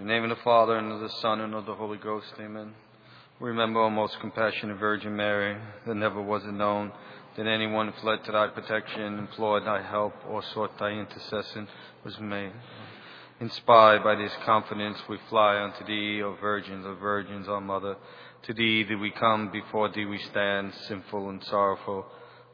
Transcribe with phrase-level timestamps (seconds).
[0.00, 2.32] In the name of the Father, and of the Son, and of the Holy Ghost,
[2.40, 2.72] amen.
[3.38, 6.90] Remember, O most compassionate Virgin Mary, that never was it known
[7.36, 11.68] that anyone fled to thy protection, implored thy help, or sought thy intercession
[12.02, 12.50] was made.
[13.40, 17.96] Inspired by this confidence, we fly unto thee, O Virgin O Virgins, our Mother.
[18.44, 22.06] To thee did we come, before thee we stand, sinful and sorrowful.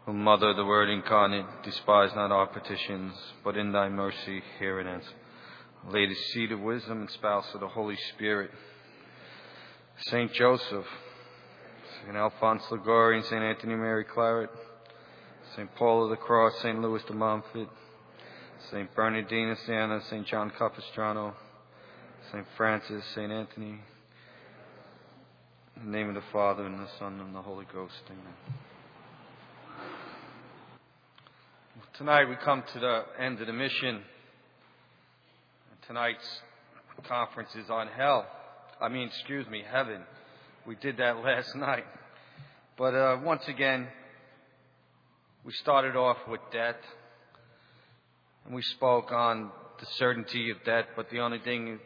[0.08, 4.88] O Mother, the Word incarnate, despise not our petitions, but in thy mercy hear and
[4.88, 5.14] answer.
[5.89, 8.51] Lady, seat of wisdom and spouse of the Holy Spirit.
[10.10, 10.84] Saint Joseph,
[12.02, 14.51] Saint Alphonse Liguori, and Saint Anthony Mary Claret,
[15.55, 17.69] Saint Paul of the Cross, Saint Louis de Montfort,
[18.70, 21.34] Saint Bernardine of Siena, Saint John Capistrano,
[22.32, 23.79] Saint Francis, Saint Anthony.
[25.77, 27.95] In the name of the Father, and the Son, and the Holy Ghost.
[28.07, 28.34] Amen.
[31.96, 34.02] Tonight we come to the end of the mission.
[35.86, 36.40] Tonight's
[37.06, 38.26] conference is on hell.
[38.80, 40.02] I mean, excuse me, heaven.
[40.66, 41.84] We did that last night.
[42.76, 43.87] But uh, once again,
[45.45, 46.76] we started off with death.
[48.45, 51.78] And we spoke on the certainty of death, but the only thing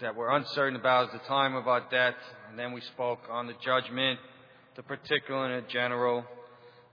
[0.00, 2.14] that we're uncertain about is the time of our death.
[2.48, 4.18] And then we spoke on the judgment,
[4.76, 6.24] the particular and the general,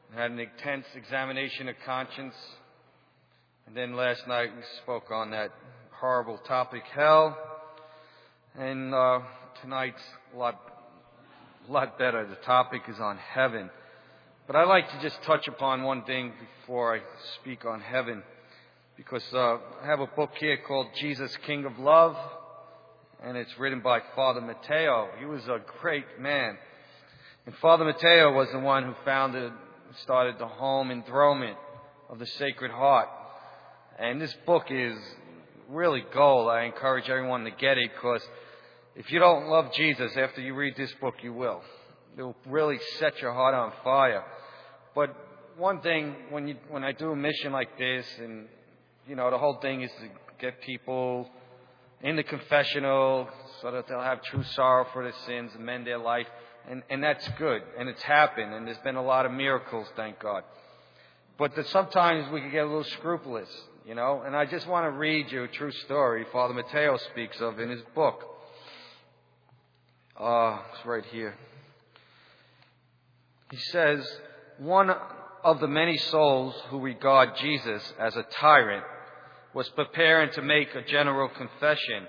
[0.10, 2.36] and had an intense examination of conscience.
[3.66, 5.52] And then last night we spoke on that
[6.00, 7.36] horrible topic, hell.
[8.56, 9.20] And uh,
[9.62, 10.02] tonight's
[10.36, 10.62] a lot,
[11.68, 12.26] lot better.
[12.28, 13.72] The topic is on heaven.
[14.46, 17.02] But I'd like to just touch upon one thing before I
[17.42, 18.22] speak on heaven,
[18.96, 22.16] because uh, I have a book here called Jesus, King of Love,
[23.24, 25.10] and it's written by Father Mateo.
[25.20, 26.58] He was a great man.
[27.48, 29.52] And Father Mateo was the one who founded,
[30.04, 31.58] started the home enthronement
[32.08, 33.10] of the Sacred Heart.
[33.98, 34.96] And this book is
[35.70, 36.50] really gold.
[36.50, 38.22] I encourage everyone to get it because
[38.96, 41.62] if you don't love Jesus after you read this book, you will.
[42.18, 44.24] It will really set your heart on fire.
[44.96, 45.16] But
[45.58, 48.48] one thing when you when I do a mission like this, and
[49.08, 50.10] you know the whole thing is to
[50.40, 51.30] get people
[52.02, 53.28] in the confessional
[53.62, 56.28] so that they'll have true sorrow for their sins, amend their life,
[56.70, 60.20] and and that's good, and it's happened, and there's been a lot of miracles, thank
[60.20, 60.44] God.
[61.38, 63.50] But that sometimes we can get a little scrupulous,
[63.88, 64.22] you know.
[64.26, 67.70] And I just want to read you a true story Father Mateo speaks of in
[67.70, 68.22] his book.
[70.20, 71.36] Uh, it's right here.
[73.50, 74.06] He says,
[74.58, 74.94] one
[75.44, 78.84] of the many souls who regard Jesus as a tyrant
[79.54, 82.08] was preparing to make a general confession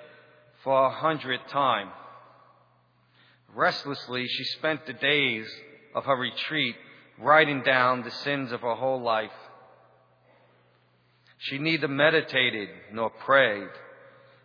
[0.64, 1.90] for a hundredth time.
[3.54, 5.46] Restlessly, she spent the days
[5.94, 6.74] of her retreat
[7.20, 9.30] writing down the sins of her whole life.
[11.38, 13.68] She neither meditated nor prayed.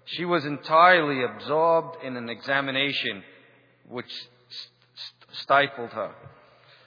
[0.06, 3.24] She was entirely absorbed in an examination
[3.88, 4.12] which
[5.32, 6.14] stifled her.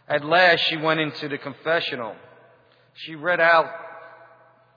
[0.08, 2.14] At last, she went into the confessional.
[2.94, 3.66] She read out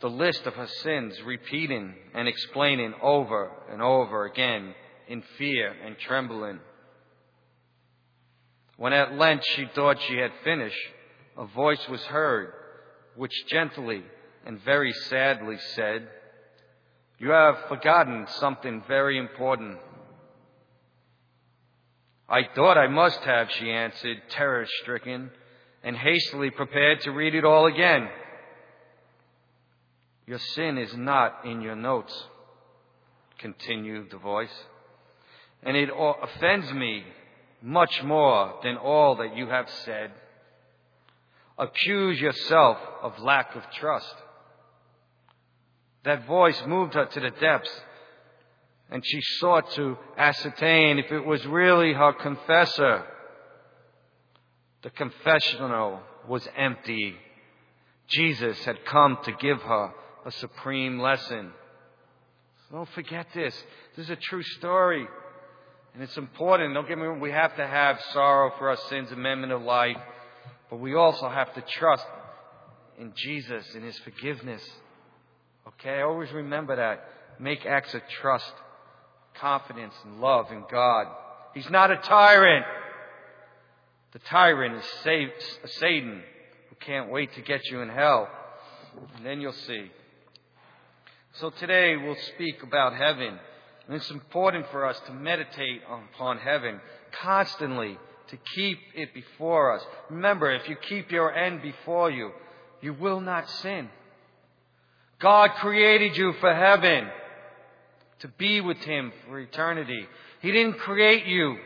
[0.01, 4.73] the list of her sins, repeating and explaining over and over again
[5.07, 6.59] in fear and trembling.
[8.77, 10.79] When at length she thought she had finished,
[11.37, 12.53] a voice was heard
[13.15, 14.03] which gently
[14.45, 16.07] and very sadly said,
[17.17, 19.77] You have forgotten something very important.
[22.27, 25.31] I thought I must have, she answered, terror stricken,
[25.83, 28.07] and hastily prepared to read it all again.
[30.27, 32.13] Your sin is not in your notes,
[33.39, 34.53] continued the voice,
[35.63, 37.03] and it offends me
[37.63, 40.11] much more than all that you have said.
[41.57, 44.13] Accuse yourself of lack of trust.
[46.03, 47.81] That voice moved her to the depths,
[48.89, 53.03] and she sought to ascertain if it was really her confessor.
[54.81, 57.15] The confessional was empty.
[58.07, 59.93] Jesus had come to give her
[60.25, 61.51] a supreme lesson.
[62.69, 63.55] So don't forget this.
[63.95, 65.05] This is a true story.
[65.93, 66.73] And it's important.
[66.73, 67.19] Don't get me wrong.
[67.19, 69.97] We have to have sorrow for our sins, amendment of life.
[70.69, 72.05] But we also have to trust
[72.97, 74.63] in Jesus and His forgiveness.
[75.69, 76.01] Okay?
[76.01, 77.03] Always remember that.
[77.39, 78.51] Make acts of trust,
[79.35, 81.07] confidence, and love in God.
[81.53, 82.65] He's not a tyrant.
[84.11, 86.21] The tyrant is Satan
[86.69, 88.27] who can't wait to get you in hell.
[89.15, 89.91] And then you'll see.
[91.33, 93.39] So today we'll speak about heaven.
[93.87, 95.81] And it's important for us to meditate
[96.13, 96.81] upon heaven
[97.21, 99.83] constantly, to keep it before us.
[100.09, 102.31] Remember, if you keep your end before you,
[102.81, 103.89] you will not sin.
[105.19, 107.09] God created you for heaven.
[108.19, 110.05] to be with Him for eternity.
[110.41, 111.57] He didn't create you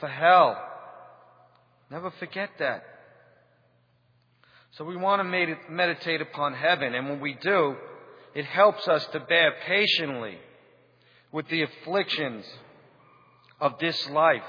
[0.00, 0.56] for hell.
[1.90, 2.82] Never forget that.
[4.72, 7.76] So we want to meditate upon heaven, and when we do,
[8.34, 10.38] it helps us to bear patiently
[11.32, 12.44] with the afflictions
[13.60, 14.42] of this life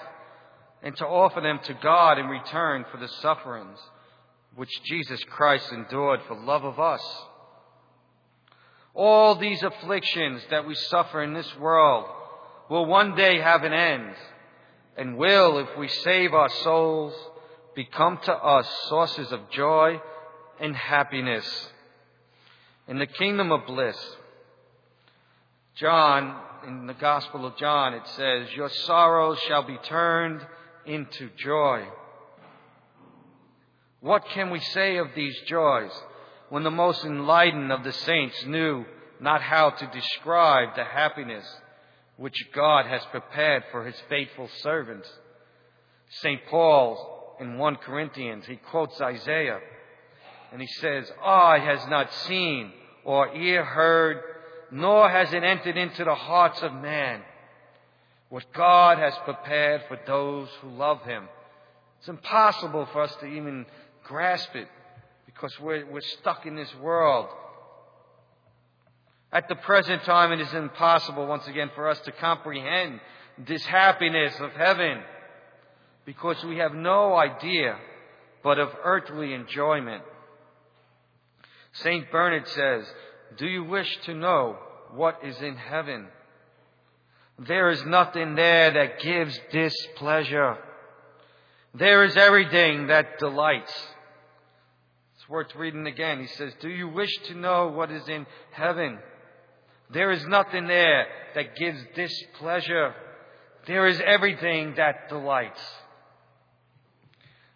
[0.84, 3.80] and to offer them to God in return for the sufferings
[4.56, 7.02] which Jesus Christ endured for love of us.
[8.94, 12.06] All these afflictions that we suffer in this world
[12.70, 14.14] will one day have an end
[14.98, 17.14] and will, if we save our souls,
[17.76, 20.02] become to us sources of joy
[20.60, 21.70] and happiness.
[22.88, 23.98] In the kingdom of bliss,
[25.76, 26.38] John,
[26.68, 30.46] in the Gospel of John, it says, Your sorrows shall be turned
[30.86, 31.86] into joy.
[34.02, 35.92] What can we say of these joys
[36.52, 38.84] when the most enlightened of the saints knew
[39.22, 41.46] not how to describe the happiness
[42.18, 45.10] which God has prepared for his faithful servants?
[46.10, 46.42] St.
[46.50, 49.60] Paul in 1 Corinthians, he quotes Isaiah
[50.52, 52.74] and he says, Eye has not seen
[53.06, 54.22] or ear heard,
[54.72, 57.22] nor has it entered into the hearts of man
[58.28, 61.30] what God has prepared for those who love him.
[62.00, 63.66] It's impossible for us to even
[64.04, 64.68] grasp it
[65.42, 67.28] because we're, we're stuck in this world.
[69.32, 73.00] At the present time, it is impossible, once again, for us to comprehend
[73.48, 75.02] this happiness of heaven
[76.06, 77.78] because we have no idea
[78.44, 80.04] but of earthly enjoyment.
[81.74, 82.12] St.
[82.12, 82.86] Bernard says,
[83.38, 84.58] Do you wish to know
[84.94, 86.08] what is in heaven?
[87.40, 90.58] There is nothing there that gives displeasure.
[91.74, 93.74] There is everything that delights.
[95.32, 96.20] Worth reading again.
[96.20, 99.00] He says, Do you wish to know what is in heaven?
[99.94, 102.94] There is nothing there that gives displeasure.
[103.66, 105.62] There is everything that delights.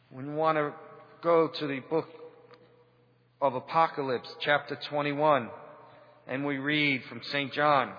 [0.10, 0.72] You want to
[1.22, 2.07] go to the book
[3.42, 5.50] of Apocalypse, chapter 21,
[6.30, 7.51] and we read from St.
[7.51, 7.92] John.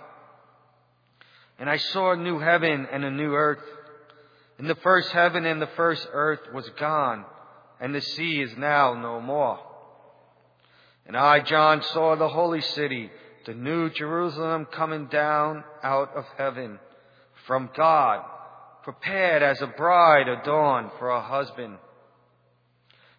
[1.59, 3.61] And I saw a new heaven and a new earth.
[4.57, 7.27] And the first heaven and the first earth was gone,
[7.81, 9.59] and the sea is now no more.
[11.07, 13.11] And I, John, saw the holy city,
[13.45, 16.79] the new Jerusalem coming down out of heaven
[17.47, 18.25] from God,
[18.83, 21.77] prepared as a bride adorned for her husband.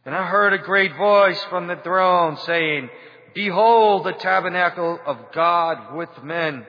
[0.05, 2.89] And I heard a great voice from the throne saying,
[3.33, 6.65] Behold the tabernacle of God with men,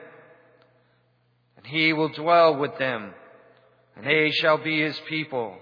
[1.57, 3.13] and he will dwell with them,
[3.95, 5.57] and they shall be his people,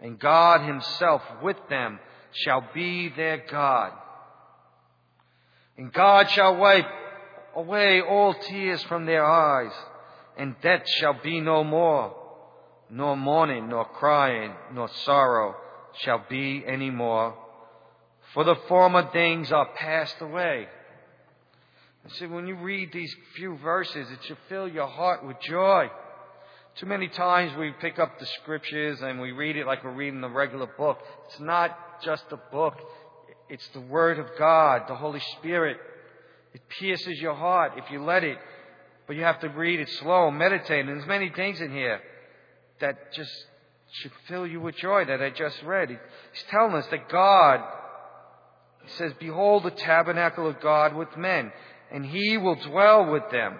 [0.00, 1.98] and God himself with them
[2.32, 3.92] shall be their God.
[5.76, 6.86] And God shall wipe
[7.54, 9.72] away all tears from their eyes,
[10.36, 12.14] and death shall be no more,
[12.88, 15.56] nor mourning, nor crying, nor sorrow
[15.98, 17.34] shall be any more,
[18.34, 20.68] for the former things are passed away.
[22.04, 25.90] And see, when you read these few verses, it should fill your heart with joy.
[26.76, 30.22] Too many times we pick up the scriptures and we read it like we're reading
[30.24, 30.98] a regular book.
[31.26, 32.74] It's not just a book.
[33.48, 35.76] It's the Word of God, the Holy Spirit.
[36.54, 38.38] It pierces your heart if you let it.
[39.06, 40.86] But you have to read it slow, meditate.
[40.86, 42.00] And there's many things in here
[42.80, 43.30] that just
[43.92, 45.88] should fill you with joy that I just read.
[45.90, 47.60] He's telling us that God,
[48.84, 51.52] He says, Behold the tabernacle of God with men,
[51.90, 53.58] and He will dwell with them,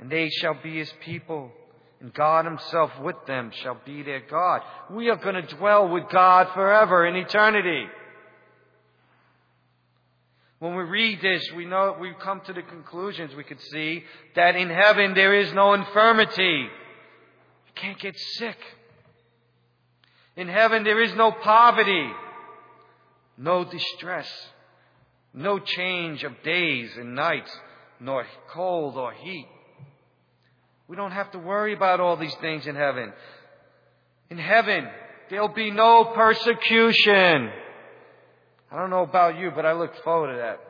[0.00, 1.52] and they shall be His people.
[2.00, 4.62] And God Himself with them shall be their God.
[4.90, 7.86] We are going to dwell with God forever in eternity.
[10.60, 14.56] When we read this, we know we come to the conclusions we could see that
[14.56, 16.66] in heaven there is no infirmity.
[16.66, 18.56] You can't get sick.
[20.36, 22.10] In heaven there is no poverty,
[23.36, 24.28] no distress,
[25.32, 27.50] no change of days and nights,
[28.00, 29.46] nor cold or heat.
[30.88, 33.12] We don't have to worry about all these things in heaven.
[34.30, 34.88] In heaven,
[35.28, 37.50] there'll be no persecution.
[38.70, 40.60] I don't know about you, but I look forward to that.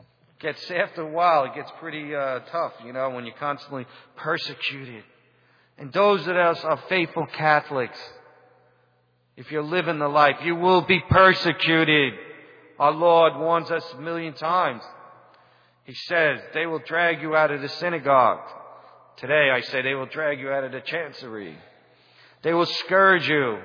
[0.00, 3.86] It gets after a while, it gets pretty uh, tough, you know, when you're constantly
[4.16, 5.04] persecuted.
[5.78, 7.98] And those of us are faithful Catholics,
[9.36, 12.14] if you're living the life, you will be persecuted.
[12.78, 14.82] Our Lord warns us a million times.
[15.84, 18.40] He says, they will drag you out of the synagogue.
[19.16, 21.56] Today I say they will drag you out of the chancery.
[22.42, 23.58] They will scourge you.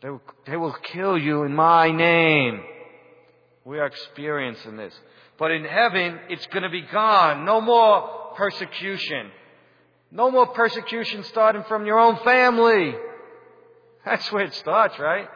[0.00, 2.62] They will, they will kill you in my name.
[3.64, 4.94] We are experiencing this.
[5.38, 7.44] But in heaven, it's going to be gone.
[7.44, 9.30] No more persecution.
[10.10, 12.94] No more persecution starting from your own family.
[14.04, 15.28] That's where it starts, right?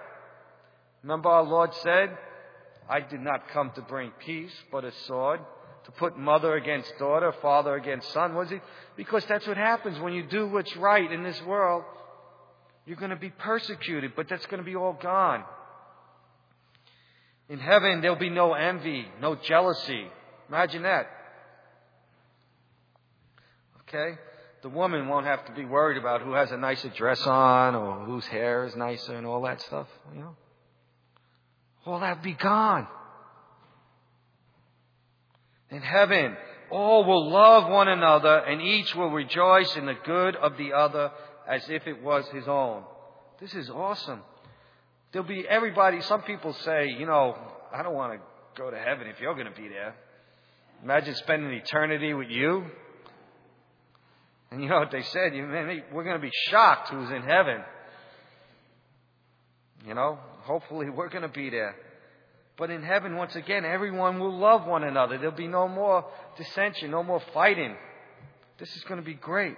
[1.03, 2.17] Remember our Lord said,
[2.89, 5.41] I did not come to bring peace, but a sword.
[5.87, 8.59] To put mother against daughter, father against son, was he?
[8.97, 11.85] Because that's what happens when you do what's right in this world.
[12.87, 15.45] You're going to be persecuted, but that's going to be all gone.
[17.49, 20.09] In heaven, there'll be no envy, no jealousy.
[20.49, 21.07] Imagine that.
[23.83, 24.19] Okay?
[24.63, 28.05] The woman won't have to be worried about who has a nicer dress on or
[28.05, 30.37] whose hair is nicer and all that stuff, you know?
[31.85, 32.89] All that will be gone.
[35.71, 36.37] In heaven,
[36.71, 41.11] all will love one another and each will rejoice in the good of the other
[41.49, 42.85] as if it was his own.
[43.41, 44.21] This is awesome.
[45.13, 47.37] There'll be everybody, some people say, you know,
[47.73, 48.21] I don't want to
[48.61, 49.95] go to heaven if you're going to be there.
[50.83, 52.65] Imagine spending eternity with you.
[54.51, 55.35] And you know what they said?
[55.35, 57.63] You, man, we're going to be shocked who's in heaven.
[59.87, 61.75] You know, hopefully we're going to be there.
[62.59, 65.19] But in heaven, once again, everyone will love one another.
[65.19, 67.77] There'll be no more dissension, no more fighting.
[68.59, 69.57] This is going to be great.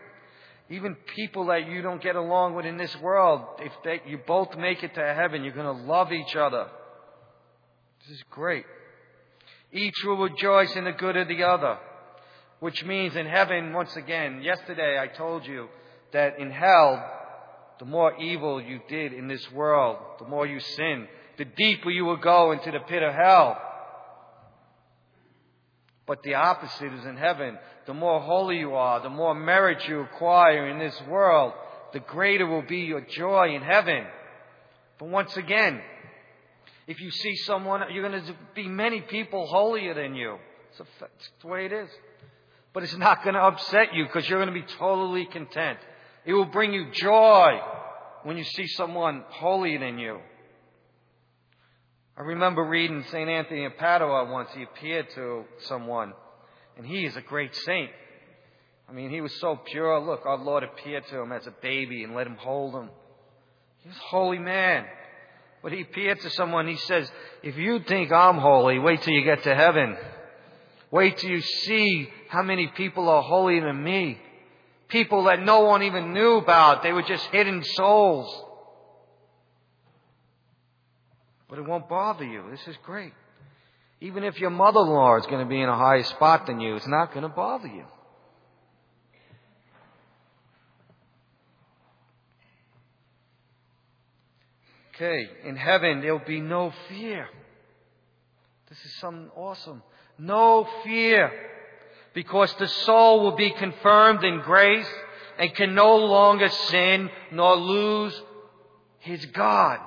[0.68, 4.56] Even people that you don't get along with in this world, if they, you both
[4.56, 6.66] make it to heaven, you're going to love each other.
[8.00, 8.64] This is great.
[9.72, 11.78] Each will rejoice in the good of the other.
[12.60, 15.68] Which means in heaven, once again, yesterday I told you
[16.12, 17.08] that in hell,
[17.78, 21.06] the more evil you did in this world, the more you sinned,
[21.38, 23.56] the deeper you will go into the pit of hell.
[26.06, 27.58] But the opposite is in heaven.
[27.86, 31.52] The more holy you are, the more merit you acquire in this world,
[31.92, 34.04] the greater will be your joy in heaven.
[34.98, 35.80] But once again,
[36.86, 40.38] if you see someone, you're going to be many people holier than you.
[40.70, 40.88] It's,
[41.42, 41.88] the way it is.
[42.72, 45.78] But it's not going to upset you because you're going to be totally content.
[46.24, 47.60] It will bring you joy
[48.22, 50.18] when you see someone holier than you.
[52.18, 53.30] I remember reading St.
[53.30, 54.48] Anthony of Padua once.
[54.52, 56.14] He appeared to someone,
[56.76, 57.92] and he is a great saint.
[58.88, 60.00] I mean, he was so pure.
[60.00, 62.90] Look, our Lord appeared to him as a baby and let him hold him.
[63.82, 64.86] He was a holy man.
[65.62, 67.08] But he appeared to someone, he says,
[67.44, 69.96] if you think I'm holy, wait till you get to heaven.
[70.90, 74.18] Wait till you see how many people are holier than me.
[74.88, 76.82] People that no one even knew about.
[76.82, 78.44] They were just hidden souls.
[81.48, 82.44] But it won't bother you.
[82.50, 83.12] This is great.
[84.00, 86.86] Even if your mother-in-law is going to be in a higher spot than you, it's
[86.86, 87.84] not going to bother you.
[94.94, 97.28] Okay, in heaven there'll be no fear.
[98.68, 99.82] This is something awesome.
[100.18, 101.32] No fear.
[102.14, 104.88] Because the soul will be confirmed in grace
[105.38, 108.20] and can no longer sin nor lose
[108.98, 109.78] his God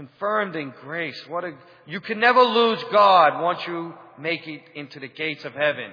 [0.00, 1.22] confirmed in grace.
[1.28, 1.52] What a,
[1.86, 5.92] you can never lose God once you make it into the gates of heaven.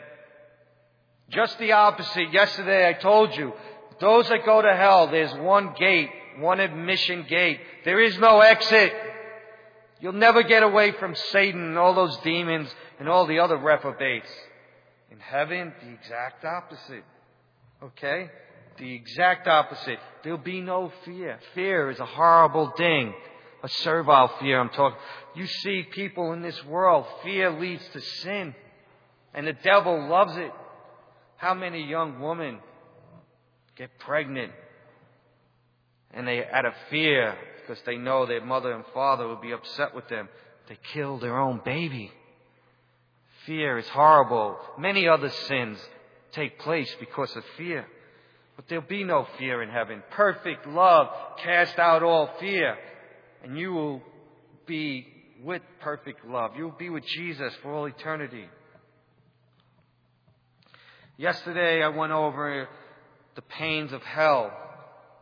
[1.29, 2.31] Just the opposite.
[2.31, 3.51] Yesterday I told you,
[3.99, 6.09] those that go to hell, there's one gate,
[6.39, 7.59] one admission gate.
[7.83, 8.93] There is no exit.
[9.99, 14.29] You'll never get away from Satan and all those demons and all the other reprobates.
[15.11, 17.03] In heaven, the exact opposite.
[17.83, 18.29] Okay?
[18.77, 19.99] The exact opposite.
[20.23, 21.39] There'll be no fear.
[21.55, 23.13] Fear is a horrible thing
[23.63, 24.59] a servile fear.
[24.59, 24.97] I'm talking.
[25.35, 28.55] You see people in this world, fear leads to sin.
[29.33, 30.51] And the devil loves it.
[31.35, 32.59] How many young women
[33.75, 34.51] get pregnant
[36.11, 39.93] and they, out of fear, because they know their mother and father will be upset
[39.93, 40.29] with them,
[40.67, 42.11] they kill their own baby.
[43.45, 44.57] Fear is horrible.
[44.79, 45.77] Many other sins
[46.31, 47.85] take place because of fear.
[48.55, 50.01] But there'll be no fear in heaven.
[50.11, 51.07] Perfect love
[51.43, 52.77] cast out all fear
[53.47, 54.01] and you will
[54.65, 55.07] be
[55.41, 56.51] with perfect love.
[56.57, 58.45] You'll be with Jesus for all eternity.
[61.15, 62.67] Yesterday I went over
[63.35, 64.51] the pains of hell,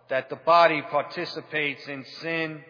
[0.09, 2.63] that the body participates in sin,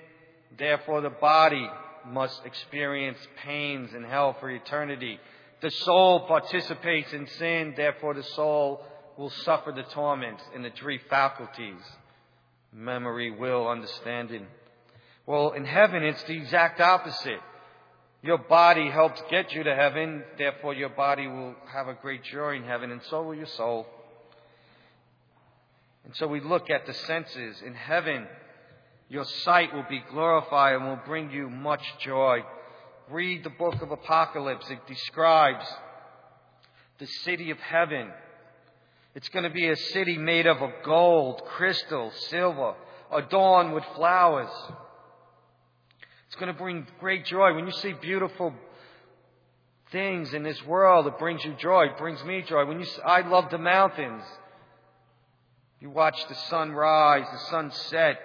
[0.57, 1.69] therefore the body
[2.05, 5.19] must experience pains in hell for eternity.
[5.61, 8.83] The soul participates in sin, therefore the soul
[9.17, 11.79] will suffer the torments in the three faculties
[12.73, 14.47] memory, will, understanding.
[15.25, 17.39] Well, in heaven, it's the exact opposite.
[18.21, 22.55] Your body helps get you to heaven, therefore your body will have a great joy
[22.55, 23.87] in heaven, and so will your soul.
[26.03, 27.61] And so we look at the senses.
[27.65, 28.27] In heaven,
[29.09, 32.39] your sight will be glorified and will bring you much joy.
[33.09, 34.69] Read the book of Apocalypse.
[34.69, 35.65] It describes
[36.99, 38.11] the city of heaven.
[39.15, 42.75] It's going to be a city made of gold, crystal, silver,
[43.11, 44.49] adorned with flowers.
[46.35, 47.53] It's going to bring great joy.
[47.53, 48.53] When you see beautiful
[49.89, 51.85] things in this world, it brings you joy.
[51.85, 52.65] It brings me joy.
[52.65, 54.21] When you, I love the mountains.
[55.79, 58.19] You watch the sun rise, the sun set.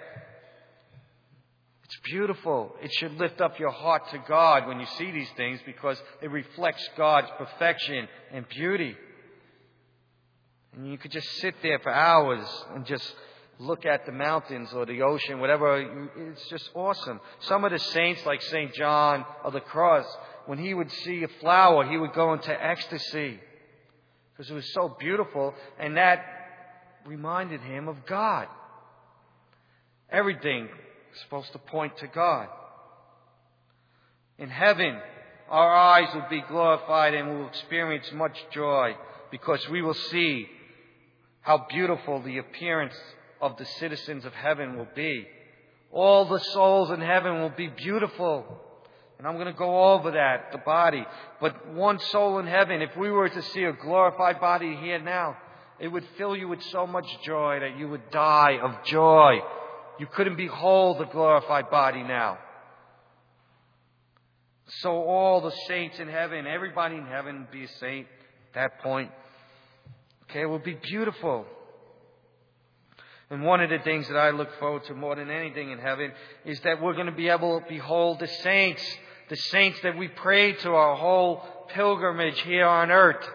[1.85, 2.75] It's beautiful.
[2.83, 6.29] It should lift up your heart to God when you see these things because it
[6.31, 8.97] reflects God's perfection and beauty.
[10.75, 13.15] And you could just sit there for hours and just
[13.61, 16.09] look at the mountains or the ocean, whatever.
[16.17, 17.19] It's just awesome.
[17.41, 18.73] Some of the saints, like St.
[18.73, 20.05] John of the Cross,
[20.47, 23.39] when he would see a flower, he would go into ecstasy
[24.31, 26.25] because it was so beautiful, and that
[27.05, 28.47] reminded him of God.
[30.09, 30.65] Everything
[31.13, 32.47] is supposed to point to God.
[34.39, 34.97] In heaven,
[35.49, 38.95] our eyes will be glorified and we'll experience much joy
[39.29, 40.47] because we will see
[41.41, 42.95] how beautiful the appearance
[43.41, 45.27] of the citizens of heaven will be.
[45.91, 48.45] All the souls in heaven will be beautiful.
[49.17, 51.05] And I'm going to go over that, the body.
[51.39, 55.37] But one soul in heaven, if we were to see a glorified body here now,
[55.79, 59.39] it would fill you with so much joy that you would die of joy.
[59.99, 62.37] You couldn't behold the glorified body now.
[64.79, 68.07] So all the saints in heaven, everybody in heaven be a saint
[68.49, 69.11] at that point.
[70.23, 71.45] Okay, it will be beautiful.
[73.31, 76.11] And one of the things that I look forward to more than anything in heaven
[76.43, 78.83] is that we're going to be able to behold the saints,
[79.29, 83.25] the saints that we pray to our whole pilgrimage here on earth.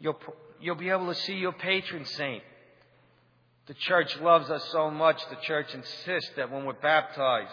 [0.00, 0.18] You'll,
[0.62, 2.42] you'll be able to see your patron saint.
[3.66, 7.52] The church loves us so much, the church insists that when we're baptized,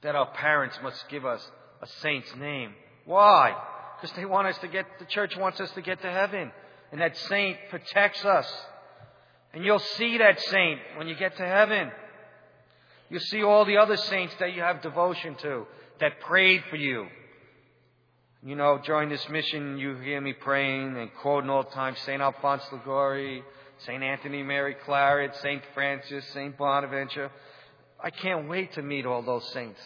[0.00, 1.46] that our parents must give us
[1.82, 2.72] a saint's name.
[3.04, 3.54] Why?
[4.00, 6.52] Because they want us to get, the church wants us to get to heaven.
[6.92, 8.50] And that saint protects us.
[9.52, 11.90] And you'll see that saint when you get to heaven.
[13.08, 15.66] You'll see all the other saints that you have devotion to,
[16.00, 17.06] that prayed for you.
[18.42, 22.20] You know, during this mission, you hear me praying and quoting all the time St.
[22.20, 23.42] Alphonse Liguori,
[23.78, 24.02] St.
[24.02, 25.62] Anthony Mary Claret, St.
[25.74, 26.56] Francis, St.
[26.56, 27.30] Bonaventure.
[28.02, 29.80] I can't wait to meet all those saints.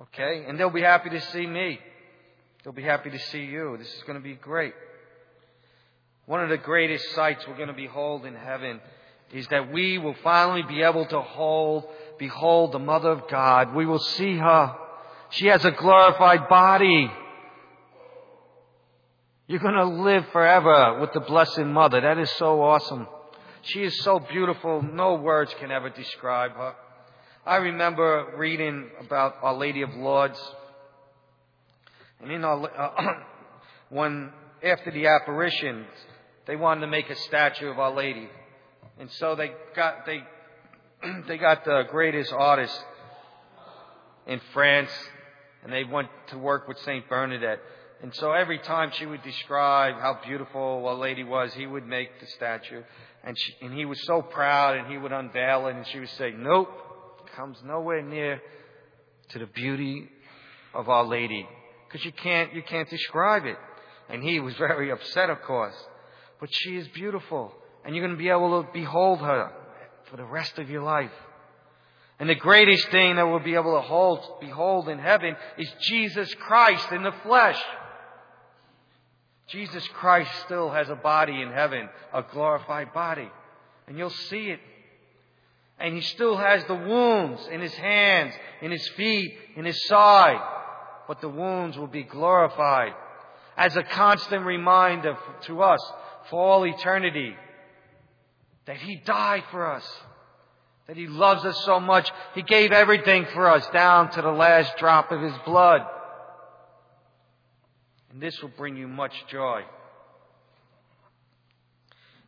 [0.00, 0.44] Okay?
[0.46, 1.78] And they'll be happy to see me.
[2.64, 3.76] They'll be happy to see you.
[3.78, 4.74] This is going to be great.
[6.26, 8.80] One of the greatest sights we're going to behold in heaven
[9.32, 11.84] is that we will finally be able to hold,
[12.18, 13.74] behold the Mother of God.
[13.74, 14.76] We will see her.
[15.30, 17.08] She has a glorified body.
[19.46, 22.00] You're going to live forever with the Blessed Mother.
[22.00, 23.06] That is so awesome.
[23.62, 24.82] She is so beautiful.
[24.82, 26.74] No words can ever describe her.
[27.44, 30.40] I remember reading about Our Lady of Lourdes.
[32.20, 33.20] And in our, uh,
[33.90, 34.32] when,
[34.64, 35.86] after the apparitions,
[36.46, 38.28] they wanted to make a statue of Our Lady.
[38.98, 40.22] And so they got, they,
[41.28, 42.78] they got the greatest artist
[44.26, 44.90] in France,
[45.62, 47.08] and they went to work with St.
[47.08, 47.60] Bernadette.
[48.02, 52.20] And so every time she would describe how beautiful Our Lady was, he would make
[52.20, 52.82] the statue.
[53.24, 56.10] And, she, and he was so proud, and he would unveil it, and she would
[56.10, 56.68] say, Nope,
[57.34, 58.40] comes nowhere near
[59.30, 60.08] to the beauty
[60.74, 61.46] of Our Lady.
[61.88, 63.56] Because you can't, you can't describe it.
[64.08, 65.74] And he was very upset, of course.
[66.40, 67.52] But she is beautiful.
[67.84, 69.52] And you're going to be able to behold her
[70.10, 71.12] for the rest of your life.
[72.18, 76.32] And the greatest thing that we'll be able to hold, behold in heaven is Jesus
[76.34, 77.62] Christ in the flesh.
[79.48, 83.30] Jesus Christ still has a body in heaven, a glorified body.
[83.86, 84.60] And you'll see it.
[85.78, 90.40] And he still has the wounds in his hands, in his feet, in his side.
[91.06, 92.94] But the wounds will be glorified
[93.56, 95.80] as a constant reminder to us
[96.30, 97.34] for all eternity
[98.66, 99.88] that He died for us,
[100.86, 104.76] that He loves us so much, He gave everything for us down to the last
[104.76, 105.82] drop of His blood.
[108.10, 109.62] And this will bring you much joy.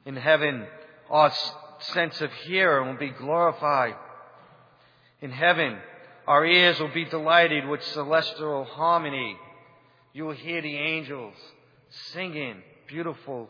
[0.04, 0.66] In heaven,
[1.10, 1.32] our
[1.80, 3.94] sense of hearing will be glorified.
[5.20, 5.78] In heaven,
[6.26, 9.36] our ears will be delighted with celestial harmony.
[10.12, 11.34] You will hear the angels
[12.12, 13.48] singing beautiful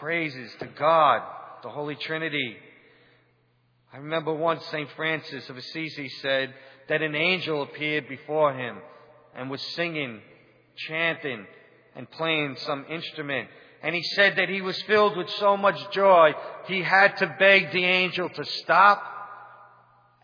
[0.00, 1.22] praises to God,
[1.62, 2.56] the Holy Trinity.
[3.92, 4.88] I remember once St.
[4.96, 6.54] Francis of Assisi said
[6.88, 8.78] that an angel appeared before him
[9.34, 10.20] and was singing,
[10.76, 11.46] chanting,
[11.96, 13.48] and playing some instrument.
[13.82, 16.32] And he said that he was filled with so much joy,
[16.66, 19.02] he had to beg the angel to stop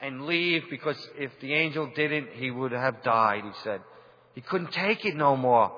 [0.00, 3.80] and leave because if the angel didn't, he would have died, he said.
[4.34, 5.72] He couldn't take it no more.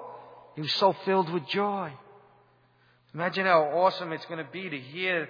[0.55, 1.93] He was so filled with joy.
[3.17, 5.27] Imagine how awesome it's going to be to hear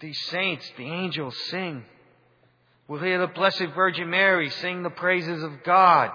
[0.00, 1.84] these saints, the angels, sing.
[2.86, 6.12] We'll hear the Blessed Virgin Mary sing the praises of God.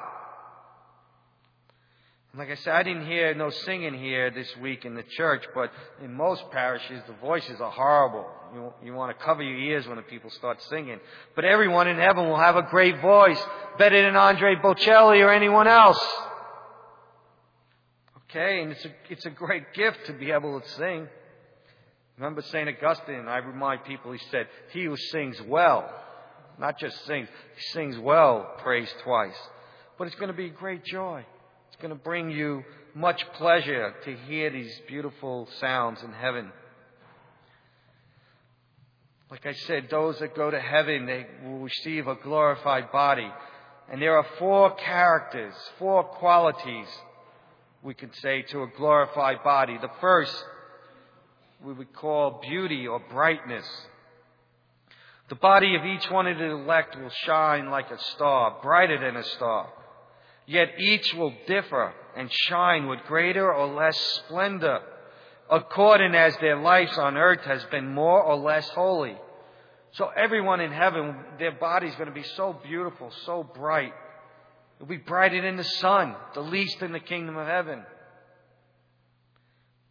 [2.34, 5.70] Like I said, I didn't hear no singing here this week in the church, but
[6.02, 8.26] in most parishes, the voices are horrible.
[8.54, 11.02] You, you want to cover your ears when the people start singing.
[11.36, 13.42] But everyone in heaven will have a great voice,
[13.78, 16.00] better than Andre Bocelli or anyone else.
[18.32, 21.06] Okay, and it's a, it's a great gift to be able to sing.
[22.18, 22.70] Remember St.
[22.70, 25.90] Augustine, I remind people, he said, he who sings well,
[26.58, 29.36] not just sings, he sings well, prays twice.
[29.98, 31.26] But it's going to be great joy
[31.68, 32.64] It's going to bring you
[32.96, 36.54] much pleasure to hear these beautiful sounds in heaven.
[39.30, 43.30] Like I said, those that go to heaven, they will receive a glorified body.
[43.92, 46.88] And there are four characters, four qualities,
[47.84, 49.78] we could say, to a glorified body.
[49.82, 50.36] The first,
[51.64, 53.66] we would call beauty or brightness.
[55.30, 59.16] The body of each one of the elect will shine like a star, brighter than
[59.16, 59.70] a star.
[60.46, 64.82] Yet each will differ and shine with greater or less splendor,
[65.50, 69.16] according as their lives on earth has been more or less holy.
[69.94, 73.94] So everyone in heaven, their body's going to be so beautiful, so bright.
[74.82, 77.84] It'll be brighter than the sun, the least in the kingdom of heaven.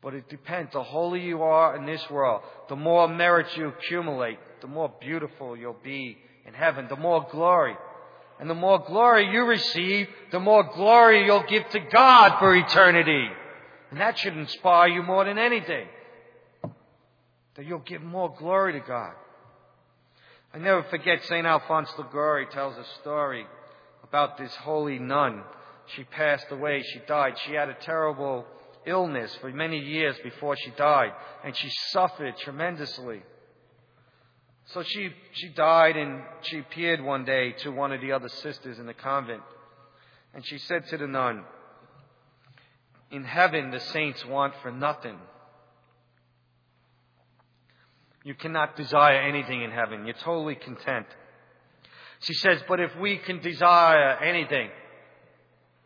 [0.03, 0.73] But it depends.
[0.73, 5.57] The holier you are in this world, the more merits you accumulate, the more beautiful
[5.57, 7.77] you'll be in heaven, the more glory.
[8.41, 13.29] And the more glory you receive, the more glory you'll give to God for eternity.
[13.93, 15.87] And that should inspire you more than anything.
[17.55, 19.13] That you'll give more glory to God.
[20.53, 21.47] I never forget St.
[21.47, 23.47] Alphonse Liguori tells a story
[24.11, 25.43] about this holy nun.
[25.95, 26.83] She passed away.
[26.83, 27.39] She died.
[27.47, 28.45] She had a terrible
[28.85, 31.13] illness for many years before she died.
[31.45, 33.23] And she suffered tremendously.
[34.67, 38.79] So she, she died and she appeared one day to one of the other sisters
[38.79, 39.43] in the convent.
[40.35, 41.45] And she said to the nun,
[43.13, 45.19] In heaven the saints want for nothing.
[48.25, 50.05] You cannot desire anything in heaven.
[50.05, 51.07] You're totally content.
[52.21, 54.71] She says, but if we can desire anything,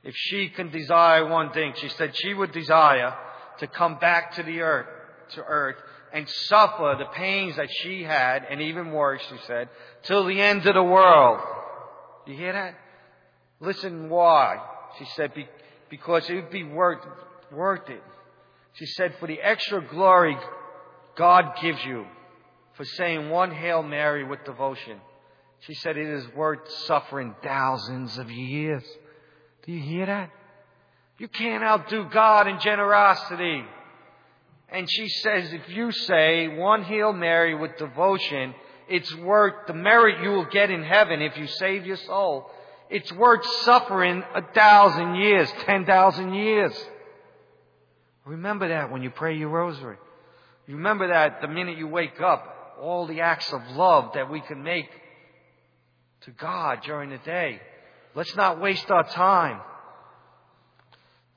[0.02, 3.14] if she can desire one thing, she said she would desire
[3.58, 4.86] to come back to the earth,
[5.34, 5.76] to earth,
[6.12, 9.68] and suffer the pains that she had, and even worse, she said,
[10.02, 11.40] till the end of the world.
[12.26, 12.74] You hear that?
[13.60, 14.58] Listen why.
[14.98, 15.32] She said,
[15.88, 17.04] because it would be worth,
[17.50, 18.02] worth it.
[18.74, 20.36] She said, for the extra glory
[21.16, 22.06] God gives you
[22.74, 25.00] for saying one Hail Mary with devotion.
[25.66, 28.84] She said, it is worth suffering thousands of years.
[29.64, 30.30] Do you hear that?
[31.18, 33.64] You can't outdo God in generosity.
[34.68, 38.54] And she says, if you say one Hail Mary with devotion,
[38.88, 42.50] it's worth the merit you will get in heaven if you save your soul.
[42.90, 46.74] It's worth suffering a thousand years, ten thousand years.
[48.26, 49.96] Remember that when you pray your rosary.
[50.66, 54.62] Remember that the minute you wake up, all the acts of love that we can
[54.62, 54.88] make
[56.24, 57.60] to God during the day.
[58.14, 59.60] Let's not waste our time.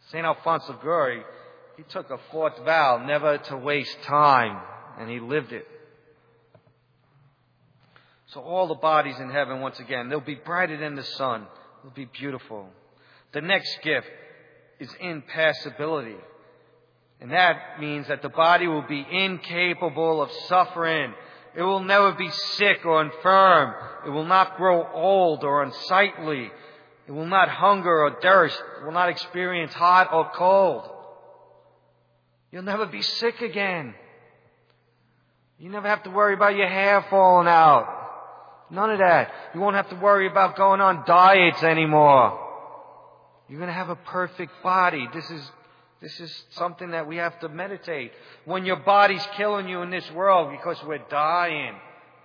[0.10, 0.26] St.
[0.26, 1.23] Alphonse Liguori
[1.78, 4.60] he took a fourth vow never to waste time,
[5.00, 5.65] and he lived it.
[8.34, 11.45] So all the bodies in heaven, once again, they'll be brighter than the sun.
[11.84, 12.67] They'll be beautiful.
[13.32, 14.08] The next gift
[14.80, 16.17] is impassibility.
[17.21, 21.13] And that means that the body will be incapable of suffering.
[21.56, 23.74] It will never be sick or infirm.
[24.06, 26.52] It will not grow old or unsightly.
[27.08, 28.62] It will not hunger or thirst.
[28.80, 30.90] It will not experience hot or cold.
[32.52, 33.94] You'll never be sick again.
[35.60, 37.94] You never have to worry about your hair falling out.
[38.70, 39.32] None of that.
[39.54, 42.40] You won't have to worry about going on diets anymore.
[43.50, 45.08] You're going to have a perfect body.
[45.14, 45.52] This is,
[46.02, 48.12] this is something that we have to meditate.
[48.46, 51.74] When your body's killing you in this world because we're dying,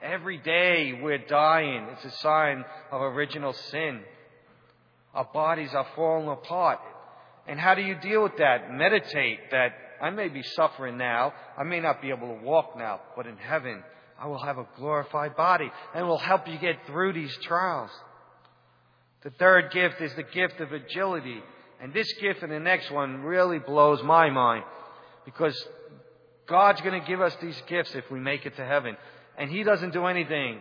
[0.03, 1.87] every day we're dying.
[1.93, 4.01] It's a sign of original sin.
[5.15, 6.81] Our bodies are falling apart.
[7.47, 8.71] And how do you deal with that?
[8.71, 11.33] Meditate that I may be suffering now.
[11.57, 13.83] I may not be able to walk now, but in heaven,
[14.19, 17.91] I will have a glorified body and will help you get through these trials.
[19.23, 21.41] The third gift is the gift of agility.
[21.83, 24.63] And this gift and the next one really blows my mind
[25.25, 25.61] because
[26.47, 28.97] God's going to give us these gifts if we make it to heaven.
[29.37, 30.61] And He doesn't do anything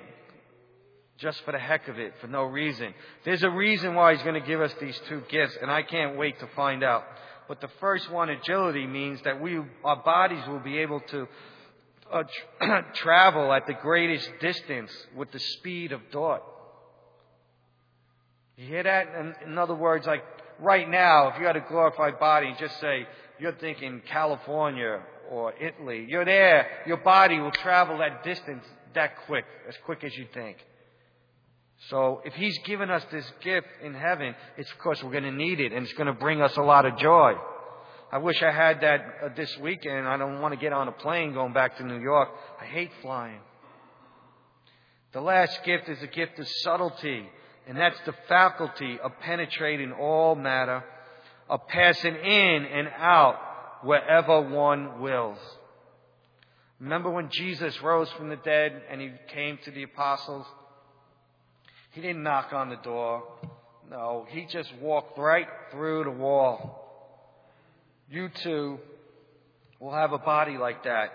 [1.20, 2.96] just for the heck of it, for no reason.
[3.24, 6.18] There's a reason why He's going to give us these two gifts, and I can't
[6.18, 7.04] wait to find out.
[7.48, 11.28] But the first one, agility, means that we, our bodies will be able to
[12.12, 12.24] uh,
[12.60, 16.42] tra- travel at the greatest distance with the speed of thought.
[18.58, 19.08] You hear that?
[19.20, 20.24] In, in other words, like
[20.62, 23.08] right now, if you had a glorified body, just say
[23.40, 29.46] you're thinking California or Italy, you're there, your body will travel that distance that quick,
[29.68, 30.58] as quick as you think.
[31.90, 35.32] So if He's given us this gift in heaven, it's of course we're going to
[35.32, 37.34] need it and it's going to bring us a lot of joy.
[38.12, 40.06] I wish I had that uh, this weekend.
[40.06, 42.30] I don't want to get on a plane going back to New York.
[42.62, 43.40] I hate flying.
[45.14, 47.26] The last gift is a gift of subtlety,
[47.68, 50.84] and that's the faculty of penetrating all matter,
[51.50, 53.40] of passing in and out
[53.84, 55.38] wherever one wills.
[56.80, 60.48] Remember when Jesus rose from the dead and he came to the apostles?
[61.92, 63.24] He didn't knock on the door.
[63.90, 66.78] No, he just walked right through the wall.
[68.10, 68.80] You too
[69.80, 71.10] will have a body like that.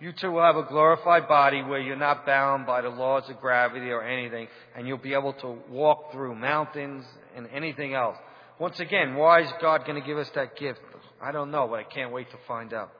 [0.00, 3.40] You too will have a glorified body where you're not bound by the laws of
[3.40, 7.04] gravity or anything, and you'll be able to walk through mountains
[7.36, 8.16] and anything else.
[8.58, 10.80] Once again, why is God going to give us that gift?
[11.22, 12.92] I don't know, but I can't wait to find out.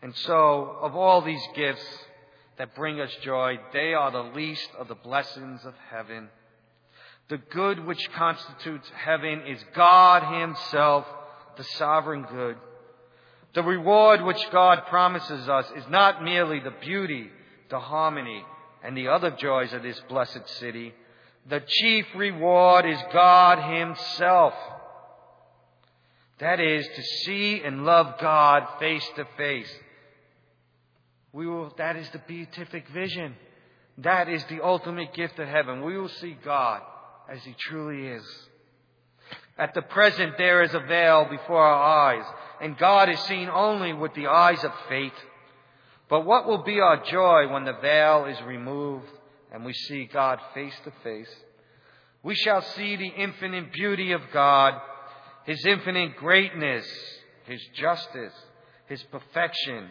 [0.00, 1.84] And so, of all these gifts,
[2.58, 3.58] that bring us joy.
[3.72, 6.28] They are the least of the blessings of heaven.
[7.28, 11.06] The good which constitutes heaven is God Himself,
[11.56, 12.56] the sovereign good.
[13.54, 17.30] The reward which God promises us is not merely the beauty,
[17.70, 18.44] the harmony,
[18.82, 20.94] and the other joys of this blessed city.
[21.48, 24.54] The chief reward is God Himself.
[26.38, 29.72] That is, to see and love God face to face
[31.32, 33.34] we will, that is the beatific vision.
[33.98, 35.82] That is the ultimate gift of heaven.
[35.82, 36.82] We will see God
[37.30, 38.24] as He truly is.
[39.58, 42.24] At the present, there is a veil before our eyes,
[42.62, 45.12] and God is seen only with the eyes of faith.
[46.08, 49.10] But what will be our joy when the veil is removed
[49.52, 51.34] and we see God face to face?
[52.22, 54.80] We shall see the infinite beauty of God,
[55.44, 56.86] His infinite greatness,
[57.44, 58.34] His justice,
[58.86, 59.90] His perfection,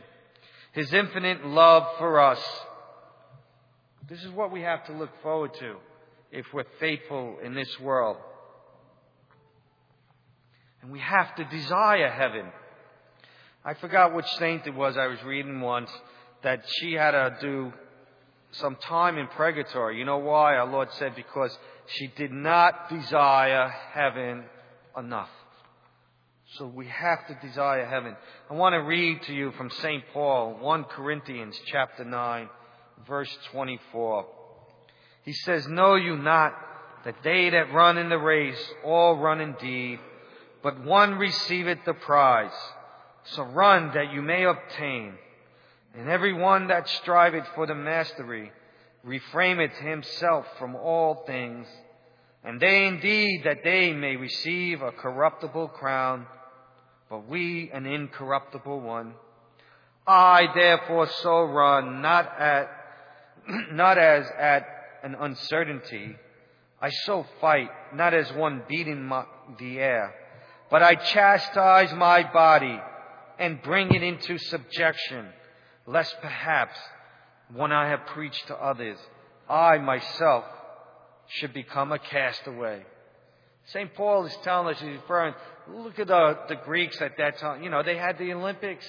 [0.71, 2.41] his infinite love for us.
[4.10, 5.75] This is what we have to look forward to
[6.31, 8.17] if we're faithful in this world.
[10.81, 12.45] And we have to desire heaven.
[13.63, 15.91] I forgot which saint it was I was reading once
[16.41, 17.71] that she had to do
[18.54, 20.00] some time in purgatory.
[20.00, 20.56] You know why?
[20.56, 24.45] Our Lord said because she did not desire heaven
[24.97, 25.30] enough.
[26.58, 28.15] So we have to desire heaven.
[28.50, 30.04] I want to read to you from St.
[30.12, 32.50] Paul, 1 Corinthians chapter 9,
[33.08, 34.26] verse 24.
[35.24, 36.54] He says, Know you not
[37.06, 40.00] that they that run in the race all run indeed,
[40.63, 42.52] but one receiveth the prize.
[43.23, 45.13] So run that you may obtain.
[45.97, 48.51] And every one that striveth for the mastery
[49.05, 51.67] refraineth himself from all things.
[52.43, 56.25] And they indeed that they may receive a corruptible crown,
[57.10, 59.13] but we an incorruptible one.
[60.07, 62.69] I therefore so run, not at,
[63.73, 64.65] not as at
[65.03, 66.15] an uncertainty.
[66.81, 69.25] I so fight, not as one beating my,
[69.60, 70.15] the air,
[70.71, 72.79] but I chastise my body
[73.41, 75.25] and bring it into subjection,
[75.88, 76.77] lest perhaps
[77.51, 78.99] when I have preached to others,
[79.49, 80.45] I myself
[81.27, 82.84] should become a castaway.
[83.65, 83.91] St.
[83.95, 85.34] Paul is telling us, he's referring,
[85.73, 87.63] look at the, the Greeks at that time.
[87.63, 88.86] You know, they had the Olympics.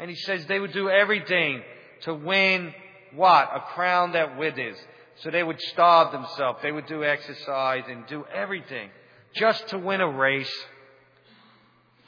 [0.00, 1.62] And he says they would do everything
[2.02, 2.74] to win
[3.14, 3.48] what?
[3.54, 4.76] A crown that withers.
[5.22, 6.58] So they would starve themselves.
[6.60, 8.90] They would do exercise and do everything
[9.36, 10.52] just to win a race.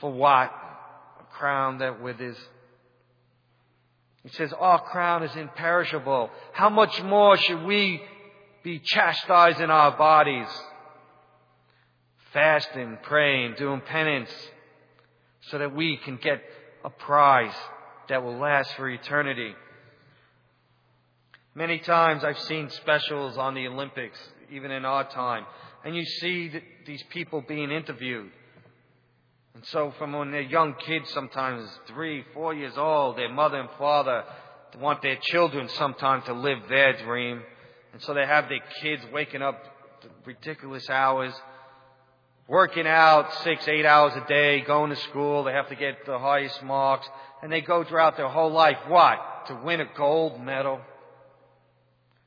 [0.00, 0.52] For what?
[1.38, 2.36] Crown that withers.
[4.22, 6.30] He says, Our crown is imperishable.
[6.52, 8.02] How much more should we
[8.62, 10.48] be chastised in our bodies?
[12.32, 14.30] fasting, praying, doing penance,
[15.50, 16.42] so that we can get
[16.84, 17.54] a prize
[18.08, 19.54] that will last for eternity.
[21.54, 24.18] Many times I've seen specials on the Olympics,
[24.52, 25.44] even in our time,
[25.84, 26.52] and you see
[26.86, 28.30] these people being interviewed.
[29.58, 33.68] And so from when they're young kids, sometimes three, four years old, their mother and
[33.76, 34.22] father
[34.78, 37.42] want their children sometimes to live their dream.
[37.92, 39.60] And so they have their kids waking up
[40.24, 41.34] ridiculous hours
[42.46, 45.42] working out six, eight hours a day, going to school.
[45.42, 47.08] They have to get the highest marks.
[47.42, 48.78] And they go throughout their whole life.
[48.86, 49.18] What?
[49.48, 50.80] To win a gold medal.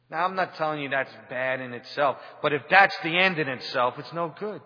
[0.09, 3.47] Now, I'm not telling you that's bad in itself, but if that's the end in
[3.47, 4.61] itself, it's no good.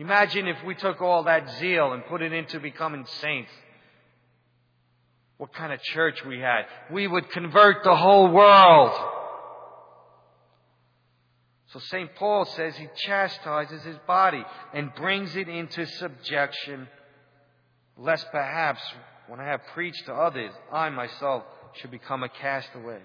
[0.00, 3.50] Imagine if we took all that zeal and put it into becoming saints.
[5.36, 6.62] What kind of church we had.
[6.90, 8.92] We would convert the whole world.
[11.66, 12.14] So St.
[12.14, 16.88] Paul says he chastises his body and brings it into subjection,
[17.98, 18.80] lest perhaps
[19.28, 21.42] when I have preached to others, I myself
[21.74, 23.00] should become a castaway.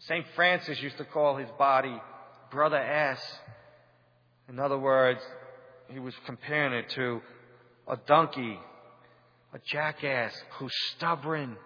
[0.00, 0.26] St.
[0.36, 1.98] Francis used to call his body
[2.50, 3.22] Brother Ass.
[4.50, 5.22] In other words,
[5.92, 7.20] he was comparing it to
[7.86, 8.58] a donkey,
[9.52, 11.56] a jackass who's stubborn,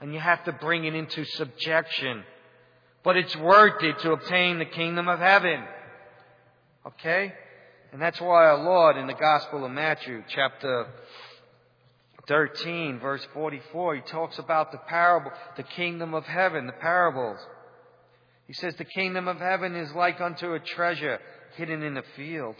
[0.00, 2.24] and you have to bring it into subjection.
[3.02, 5.62] But it's worth it to obtain the kingdom of heaven.
[6.86, 7.32] Okay?
[7.92, 10.86] And that's why our Lord in the Gospel of Matthew, chapter
[12.26, 17.38] 13, verse 44, he talks about the parable, the kingdom of heaven, the parables.
[18.46, 21.18] He says, The kingdom of heaven is like unto a treasure
[21.56, 22.56] hidden in a field,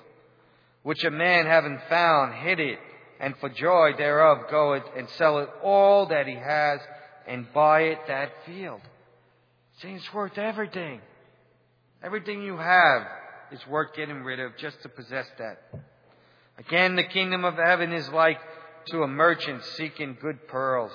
[0.84, 2.78] which a man having found hid it,
[3.18, 6.78] and for joy thereof goeth and selleth all that he has,
[7.26, 8.82] and buyeth that field.
[9.80, 11.00] Saying it's worth everything.
[12.02, 13.02] Everything you have
[13.50, 15.62] is worth getting rid of just to possess that.
[16.58, 18.38] Again, the kingdom of heaven is like
[18.88, 20.92] to a merchant seeking good pearls,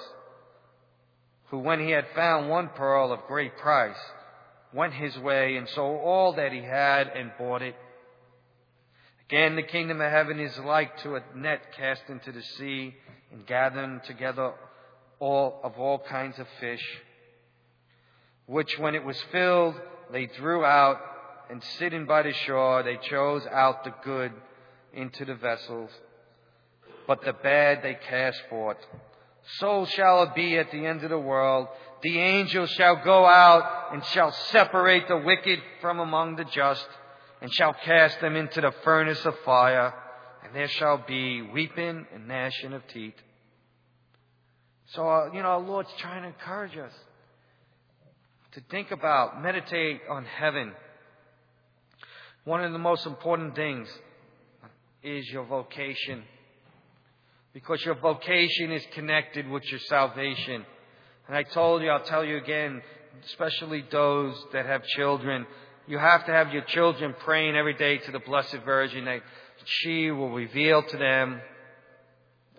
[1.49, 3.97] who when he had found one pearl of great price,
[4.71, 7.75] went his way and sold all that he had and bought it.
[9.29, 12.95] Again, the kingdom of heaven is like to a net cast into the sea
[13.31, 14.53] and gathering together
[15.19, 16.83] all of all kinds of fish,
[18.47, 19.79] which when it was filled,
[20.11, 20.97] they drew out
[21.47, 24.31] and sitting by the shore, they chose out the good
[24.93, 25.91] into the vessels,
[27.05, 28.77] but the bad they cast forth.
[29.59, 31.67] So shall it be at the end of the world
[32.01, 36.87] the angels shall go out and shall separate the wicked from among the just
[37.41, 39.93] and shall cast them into the furnace of fire
[40.43, 43.13] and there shall be weeping and gnashing of teeth.
[44.93, 46.93] So, uh, you know, our Lord's trying to encourage us
[48.54, 50.73] to think about, meditate on heaven.
[52.45, 53.88] One of the most important things
[55.04, 56.23] is your vocation.
[57.54, 60.65] Because your vocation is connected with your salvation.
[61.28, 62.82] And I told you, I'll tell you again,
[63.25, 65.45] especially those that have children,
[65.89, 69.21] you have to have your children praying every day to the Blessed Virgin that
[69.65, 71.41] she will reveal to them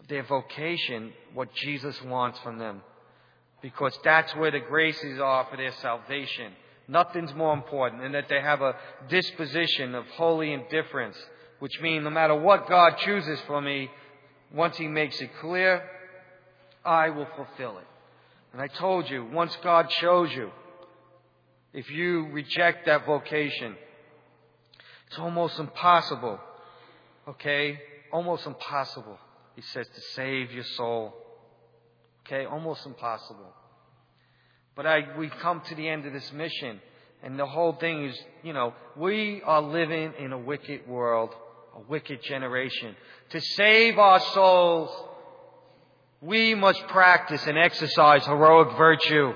[0.09, 2.83] their vocation, what Jesus wants from them.
[3.63, 6.53] Because that's where the graces are for their salvation.
[6.89, 8.75] Nothing's more important than that they have a
[9.09, 11.17] disposition of holy indifference,
[11.61, 13.93] which means no matter what God chooses for me,
[14.53, 15.85] once He makes it clear,
[16.85, 17.87] I will fulfill it.
[18.53, 20.51] And I told you, once God shows you,
[21.73, 23.77] if you reject that vocation,
[25.09, 26.39] it's almost impossible,
[27.29, 27.79] okay?
[28.13, 29.19] Almost impossible,
[29.57, 31.15] he says, to save your soul.
[32.27, 32.45] Okay?
[32.45, 33.53] Almost impossible.
[34.77, 36.81] But I, we come to the end of this mission,
[37.23, 41.35] and the whole thing is, you know, we are living in a wicked world,
[41.77, 42.95] a wicked generation.
[43.31, 44.91] To save our souls,
[46.21, 49.33] we must practice and exercise heroic virtue.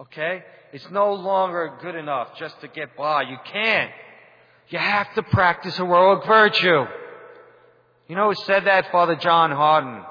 [0.00, 0.44] Okay?
[0.72, 3.22] It's no longer good enough just to get by.
[3.22, 3.90] You can't.
[4.68, 6.84] You have to practice heroic virtue.
[8.08, 8.90] You know who said that?
[8.92, 10.02] Father John Hardon.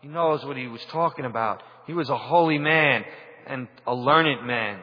[0.00, 1.62] He knows what he was talking about.
[1.86, 3.04] He was a holy man
[3.46, 4.80] and a learned man.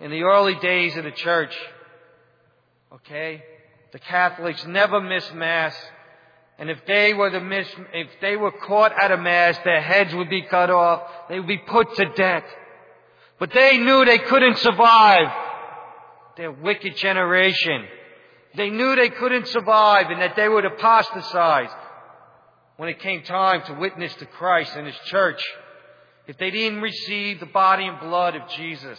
[0.00, 1.54] In the early days of the church,
[2.92, 3.42] okay,
[3.92, 5.74] the Catholics never missed Mass
[6.58, 10.14] and if they were the miss, if they were caught at a mass, their heads
[10.14, 11.02] would be cut off.
[11.28, 12.44] They would be put to death.
[13.38, 15.28] But they knew they couldn't survive
[16.36, 17.84] their wicked generation.
[18.56, 21.70] They knew they couldn't survive and that they would apostatize
[22.76, 25.42] when it came time to witness to Christ and His church.
[26.26, 28.98] If they didn't receive the body and blood of Jesus,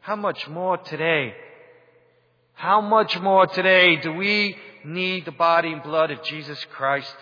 [0.00, 1.34] how much more today?
[2.54, 7.14] How much more today do we need the body and blood of Jesus Christ.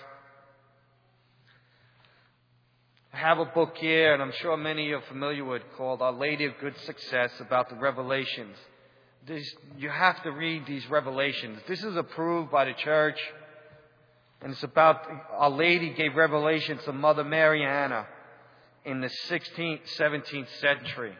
[3.06, 6.45] I have a book here, and I'm sure many are familiar with, called Our Lady
[6.45, 8.57] of Good Success about the Revelations.
[9.79, 11.61] You have to read these revelations.
[11.67, 13.19] This is approved by the church,
[14.43, 18.07] and it's about Our Lady gave revelations to Mother Mariana
[18.85, 21.15] in the 16th, 17th century.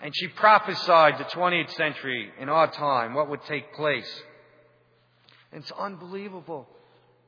[0.00, 4.22] And she prophesied the 20th century in our time, what would take place.
[5.52, 6.66] It's unbelievable.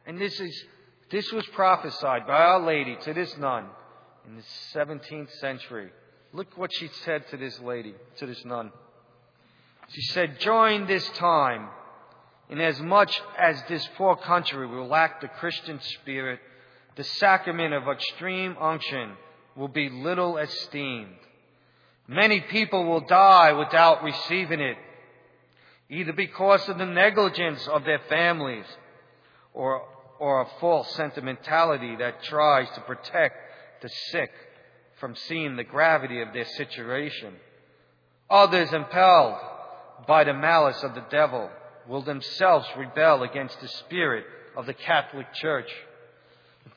[0.07, 0.65] And this is,
[1.11, 3.67] this was prophesied by Our Lady to this nun
[4.31, 5.91] in the 17th century.
[6.33, 8.71] Look what she said to this lady, to this nun.
[9.89, 11.69] She said, During this time,
[12.49, 16.39] inasmuch as this poor country will lack the Christian spirit,
[16.95, 19.15] the sacrament of extreme unction
[19.57, 21.17] will be little esteemed.
[22.07, 24.77] Many people will die without receiving it,
[25.89, 28.67] either because of the negligence of their families
[29.55, 29.83] or,
[30.21, 33.50] or a false sentimentality that tries to protect
[33.83, 34.31] the sick
[34.99, 37.35] from seeing the gravity of their situation.
[38.29, 39.37] Others, impelled
[40.07, 41.51] by the malice of the devil,
[41.89, 44.25] will themselves rebel against the spirit
[44.57, 45.71] of the Catholic Church.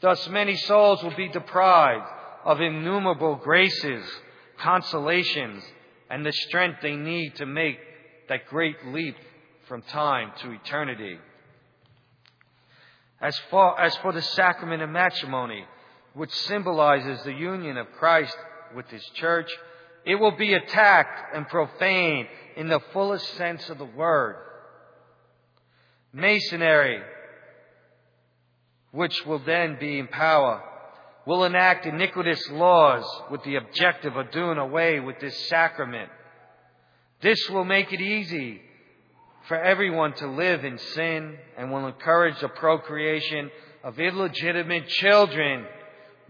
[0.01, 2.07] Thus many souls will be deprived
[2.45, 4.05] of innumerable graces
[4.59, 5.63] consolations,
[6.09, 7.77] and the strength they need to make
[8.29, 9.15] that great leap
[9.67, 11.17] from time to eternity.
[13.21, 15.65] As, far, as for the sacrament of matrimony,
[16.13, 18.35] which symbolizes the union of Christ
[18.75, 19.51] with His church,
[20.05, 24.35] it will be attacked and profaned in the fullest sense of the word.
[26.11, 27.01] Masonry,
[28.91, 30.61] which will then be in power,
[31.25, 36.09] will enact iniquitous laws with the objective of doing away with this sacrament.
[37.21, 38.61] This will make it easy
[39.47, 43.49] for everyone to live in sin and will encourage the procreation
[43.83, 45.65] of illegitimate children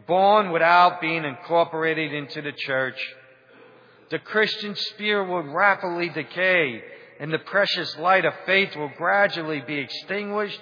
[0.08, 3.00] born without being incorporated into the church.
[4.10, 6.84] The Christian spirit will rapidly decay
[7.20, 10.62] and the precious light of faith will gradually be extinguished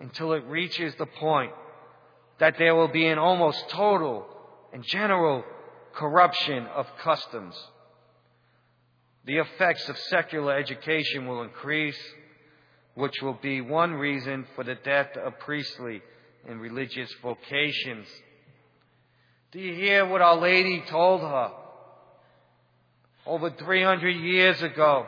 [0.00, 1.52] until it reaches the point
[2.38, 4.26] that there will be an almost total
[4.72, 5.44] and general
[5.94, 7.54] corruption of customs.
[9.24, 11.98] The effects of secular education will increase,
[12.94, 16.02] which will be one reason for the death of priestly
[16.48, 18.06] and religious vocations.
[19.52, 21.52] Do you hear what Our Lady told her
[23.26, 25.06] over 300 years ago?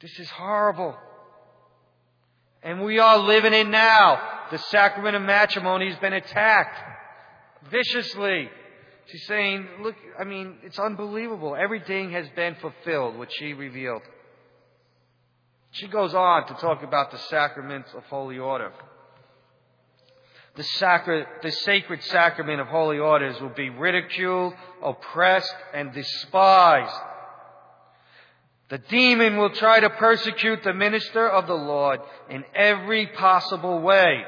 [0.00, 0.96] This is horrible.
[2.62, 4.20] And we are living it now
[4.50, 6.78] the sacrament of matrimony has been attacked
[7.70, 8.48] viciously.
[9.06, 11.56] She's saying, look, I mean, it's unbelievable.
[11.56, 14.02] Everything has been fulfilled, what she revealed.
[15.72, 18.72] She goes on to talk about the sacraments of holy order.
[20.56, 26.94] The, sacra- the sacred sacrament of holy orders will be ridiculed, oppressed, and despised.
[28.68, 32.00] The demon will try to persecute the minister of the Lord
[32.30, 34.22] in every possible way.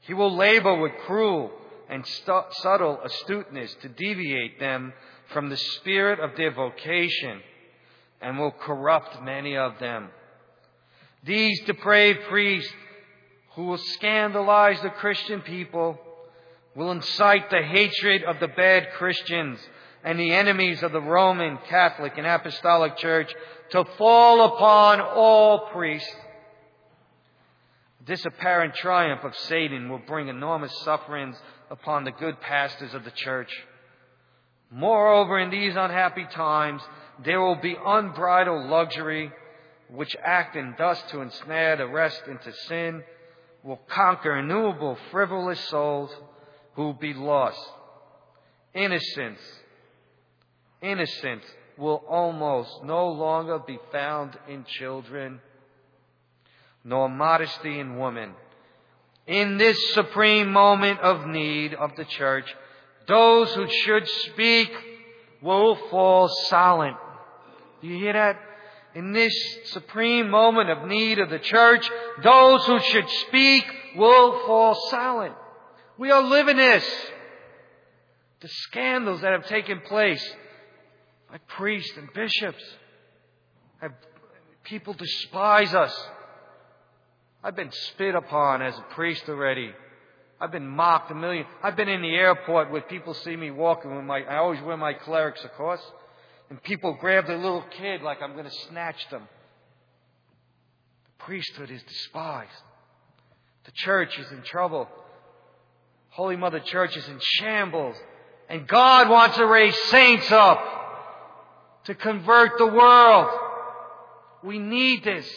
[0.00, 1.50] He will labor with cruel
[1.90, 4.94] and st- subtle astuteness to deviate them
[5.32, 7.40] from the spirit of their vocation
[8.20, 10.08] and will corrupt many of them.
[11.24, 12.72] These depraved priests
[13.58, 15.98] who will scandalize the Christian people
[16.76, 19.58] will incite the hatred of the bad Christians
[20.04, 23.34] and the enemies of the Roman Catholic and Apostolic Church
[23.70, 26.14] to fall upon all priests
[28.06, 31.36] this apparent triumph of Satan will bring enormous sufferings
[31.68, 33.50] upon the good pastors of the church.
[34.70, 36.80] Moreover, in these unhappy times,
[37.24, 39.32] there will be unbridled luxury,
[39.90, 43.02] which act acting thus to ensnare the rest into sin,
[43.68, 46.10] will conquer innumerable frivolous souls
[46.72, 47.60] who will be lost.
[48.72, 49.40] Innocence,
[50.80, 51.44] innocence
[51.76, 55.42] will almost no longer be found in children
[56.82, 58.32] nor modesty in woman.
[59.26, 62.46] In this supreme moment of need of the church,
[63.06, 64.70] those who should speak
[65.42, 66.96] will fall silent.
[67.82, 68.47] Do you hear that?
[68.98, 69.32] In this
[69.66, 71.88] supreme moment of need of the church,
[72.20, 75.36] those who should speak will fall silent.
[75.96, 76.84] We are living this.
[78.40, 80.34] The scandals that have taken place
[81.30, 82.64] by priests and bishops
[83.80, 83.92] have
[84.64, 85.96] people despise us.
[87.44, 89.70] I've been spit upon as a priest already.
[90.40, 91.46] I've been mocked a million.
[91.62, 94.76] I've been in the airport where people see me walking with my, I always wear
[94.76, 95.82] my clerics, of course,
[96.50, 99.22] and people grab their little kid like I'm going to snatch them.
[101.04, 102.50] The priesthood is despised.
[103.64, 104.88] The church is in trouble.
[106.10, 107.96] Holy Mother Church is in shambles.
[108.48, 110.58] And God wants to raise saints up
[111.84, 113.28] to convert the world.
[114.42, 115.28] We need this.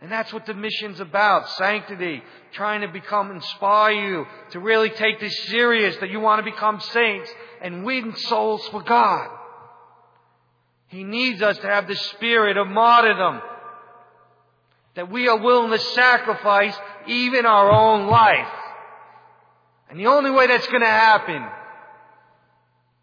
[0.00, 1.48] And that's what the mission's about.
[1.50, 2.20] Sanctity.
[2.52, 6.80] Trying to become, inspire you to really take this serious, that you want to become
[6.80, 7.30] saints
[7.62, 9.30] and win souls for God.
[10.92, 13.40] He needs us to have the spirit of martyrdom.
[14.94, 16.76] That we are willing to sacrifice
[17.06, 18.52] even our own life.
[19.88, 21.48] And the only way that's going to happen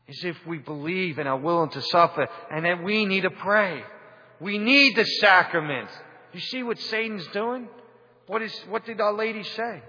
[0.08, 3.82] is if we believe and are willing to suffer and that we need to pray.
[4.40, 5.92] We need the sacraments.
[6.32, 7.70] You see what Satan's doing?
[8.28, 9.82] What is, what did Our Lady say?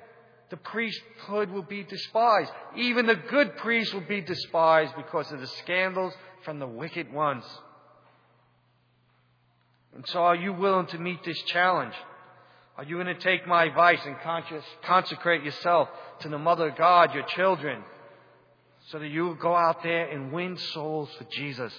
[0.49, 2.51] The priesthood will be despised.
[2.79, 7.45] Even the good priest will be despised because of the scandals from the wicked ones.
[9.95, 11.95] And so are you willing to meet this challenge?
[12.77, 14.17] Are you going to take my advice and
[14.83, 15.89] consecrate yourself
[16.21, 17.83] to the Mother of God, your children,
[18.89, 21.73] so that you will go out there and win souls for Jesus?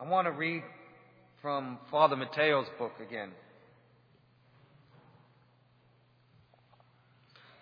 [0.00, 0.62] I want to read
[1.40, 3.30] from Father Mateo's book again.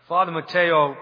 [0.09, 0.97] Father Mateo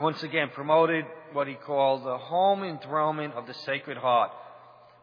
[0.00, 4.30] once again promoted what he called the home enthronement of the Sacred Heart,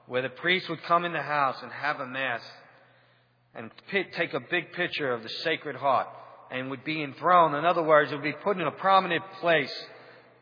[0.08, 2.42] where the priest would come in the house and have a mass
[3.56, 6.08] and take a big picture of the Sacred Heart
[6.52, 7.56] and would be enthroned.
[7.56, 9.74] In other words, it would be put in a prominent place.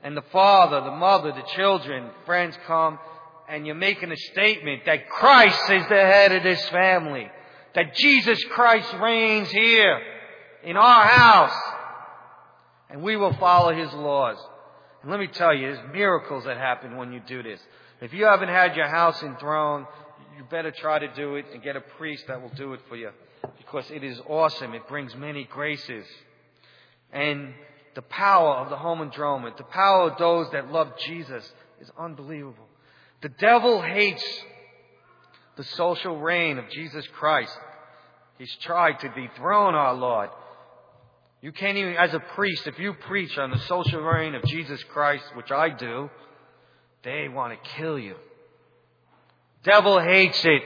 [0.03, 2.99] And the father, the mother, the children, friends come
[3.47, 7.29] and you're making a statement that Christ is the head of this family.
[7.75, 9.99] That Jesus Christ reigns here
[10.63, 11.61] in our house.
[12.89, 14.37] And we will follow His laws.
[15.01, 17.59] And let me tell you, there's miracles that happen when you do this.
[18.03, 19.85] If you haven't had your house enthroned,
[20.37, 22.97] you better try to do it and get a priest that will do it for
[22.97, 23.11] you.
[23.57, 24.73] Because it is awesome.
[24.73, 26.05] It brings many graces.
[27.13, 27.53] And
[27.95, 31.49] the power of the home enthronement, the power of those that love Jesus
[31.79, 32.67] is unbelievable.
[33.21, 34.25] The devil hates
[35.55, 37.57] the social reign of Jesus Christ.
[38.37, 40.29] He's tried to dethrone our Lord.
[41.41, 44.83] You can't even, as a priest, if you preach on the social reign of Jesus
[44.91, 46.09] Christ, which I do,
[47.03, 48.15] they want to kill you.
[49.63, 50.61] Devil hates it.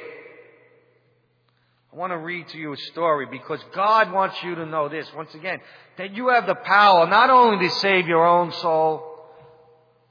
[1.92, 5.08] I want to read to you a story because God wants you to know this,
[5.16, 5.60] once again,
[5.98, 9.04] that you have the power not only to save your own soul,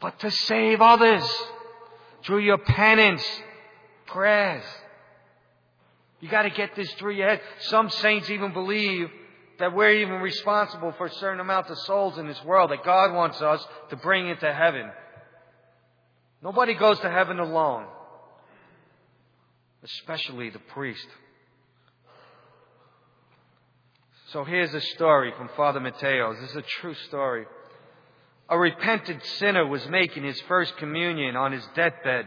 [0.01, 1.25] but to save others
[2.25, 3.25] through your penance,
[4.07, 4.65] prayers.
[6.21, 7.41] You got to get this through your head.
[7.61, 9.11] Some saints even believe
[9.59, 13.15] that we're even responsible for a certain amount of souls in this world that God
[13.15, 14.91] wants us to bring into heaven.
[16.47, 17.87] Nobody goes to heaven alone,
[19.83, 21.09] especially the priest.
[24.31, 26.35] So here's a story from Father Mateo.
[26.35, 27.47] This is a true story.
[28.49, 32.27] A repentant sinner was making his first communion on his deathbed.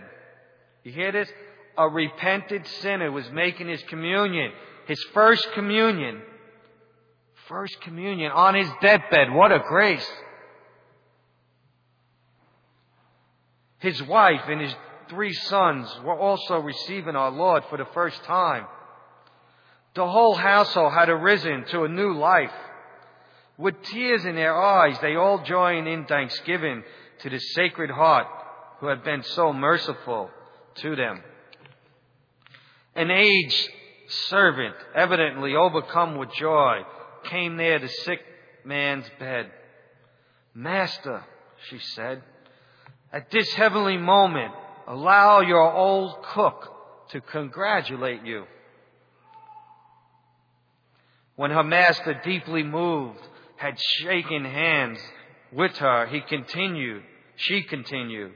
[0.84, 1.30] You hear this?
[1.78, 4.52] A repentant sinner was making his communion,
[4.86, 6.22] his first communion
[7.50, 9.32] First communion on his deathbed.
[9.32, 10.08] What a grace.
[13.80, 14.76] His wife and his
[15.10, 18.66] three sons were also receiving our Lord for the first time.
[19.96, 22.52] The whole household had arisen to a new life.
[23.58, 26.84] With tears in their eyes, they all joined in thanksgiving
[27.20, 28.28] to the Sacred Heart
[28.80, 30.30] who had been so merciful
[30.76, 31.22] to them.
[32.96, 33.70] An aged
[34.08, 36.82] servant, evidently overcome with joy,
[37.26, 38.22] came near the sick
[38.64, 39.52] man's bed.
[40.54, 41.24] Master,
[41.70, 42.24] she said,
[43.12, 44.54] at this heavenly moment,
[44.88, 46.74] allow your old cook
[47.12, 48.46] to congratulate you.
[51.36, 53.20] When her master, deeply moved,
[53.56, 55.00] had shaken hands
[55.52, 57.04] with her, he continued,
[57.36, 58.34] she continued,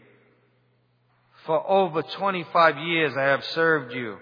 [1.46, 4.18] For over 25 years I have served you,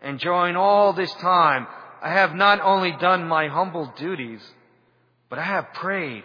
[0.00, 1.66] and during all this time
[2.02, 4.40] I have not only done my humble duties,
[5.30, 6.24] but I have prayed,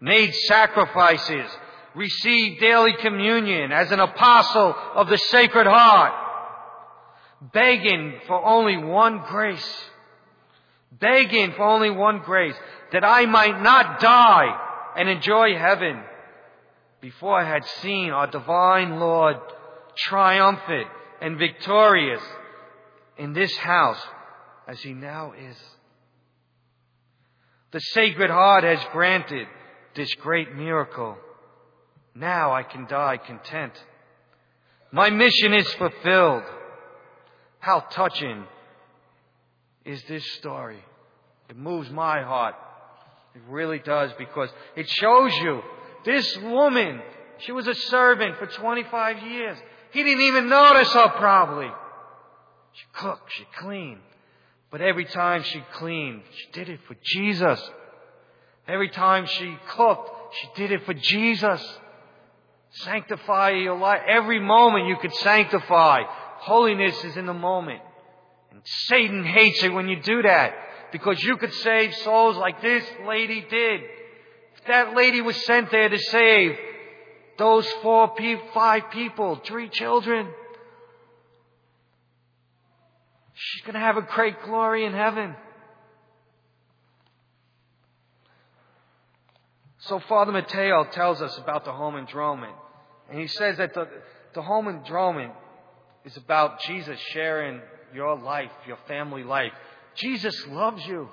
[0.00, 1.50] made sacrifices,
[1.98, 6.12] received daily communion as an apostle of the Sacred Heart,
[7.52, 9.84] begging for only one grace,
[10.92, 12.54] begging for only one grace,
[12.92, 16.00] that I might not die and enjoy heaven
[17.00, 19.36] before I had seen our divine Lord
[19.96, 20.86] triumphant
[21.20, 22.22] and victorious
[23.16, 24.00] in this house
[24.68, 25.56] as he now is.
[27.72, 29.48] The Sacred Heart has granted
[29.96, 31.18] this great miracle.
[32.18, 33.72] Now I can die content.
[34.90, 36.42] My mission is fulfilled.
[37.60, 38.44] How touching
[39.84, 40.82] is this story?
[41.48, 42.56] It moves my heart.
[43.36, 45.62] It really does because it shows you
[46.04, 47.00] this woman,
[47.38, 49.58] she was a servant for 25 years.
[49.92, 51.70] He didn't even notice her probably.
[52.72, 54.00] She cooked, she cleaned.
[54.70, 57.60] But every time she cleaned, she did it for Jesus.
[58.66, 61.64] Every time she cooked, she did it for Jesus.
[62.70, 64.02] Sanctify your life.
[64.06, 66.02] Every moment you could sanctify.
[66.38, 67.80] Holiness is in the moment.
[68.50, 70.54] And Satan hates it when you do that.
[70.92, 73.80] Because you could save souls like this lady did.
[74.56, 76.56] If that lady was sent there to save
[77.38, 78.14] those four,
[78.52, 80.28] five people, three children.
[83.34, 85.34] She's going to have a great glory in heaven.
[89.88, 92.52] So Father Mateo tells us about the home enthronement.
[93.10, 93.88] And he says that the,
[94.34, 95.32] the home enthronement
[96.04, 97.60] is about Jesus sharing
[97.94, 99.52] your life, your family life.
[99.94, 101.08] Jesus loves you.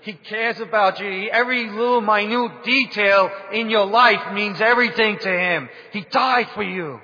[0.00, 1.28] He cares about you.
[1.30, 5.68] Every little minute detail in your life means everything to Him.
[5.92, 7.00] He died for you.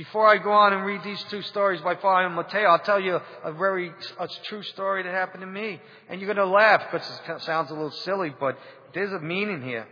[0.00, 3.20] Before I go on and read these two stories by Father Mateo, I'll tell you
[3.44, 5.78] a very a true story that happened to me.
[6.08, 8.58] And you're going to laugh because it sounds a little silly, but
[8.94, 9.86] there's a meaning here.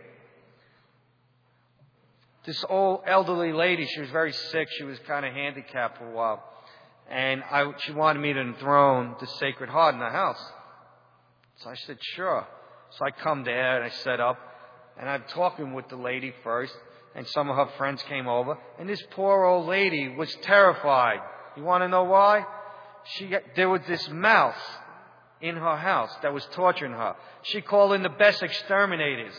[2.45, 4.67] This old elderly lady, she was very sick.
[4.77, 6.43] She was kind of handicapped for a while.
[7.09, 10.41] And I, she wanted me to enthrone the Sacred Heart in the house.
[11.57, 12.47] So I said, sure.
[12.91, 14.37] So I come there and I set up
[14.99, 16.73] and I'm talking with the lady first
[17.15, 21.19] and some of her friends came over and this poor old lady was terrified.
[21.57, 22.45] You want to know why?
[23.15, 24.55] She, there was this mouse
[25.41, 27.15] in her house that was torturing her.
[27.43, 29.33] She called in the best exterminators.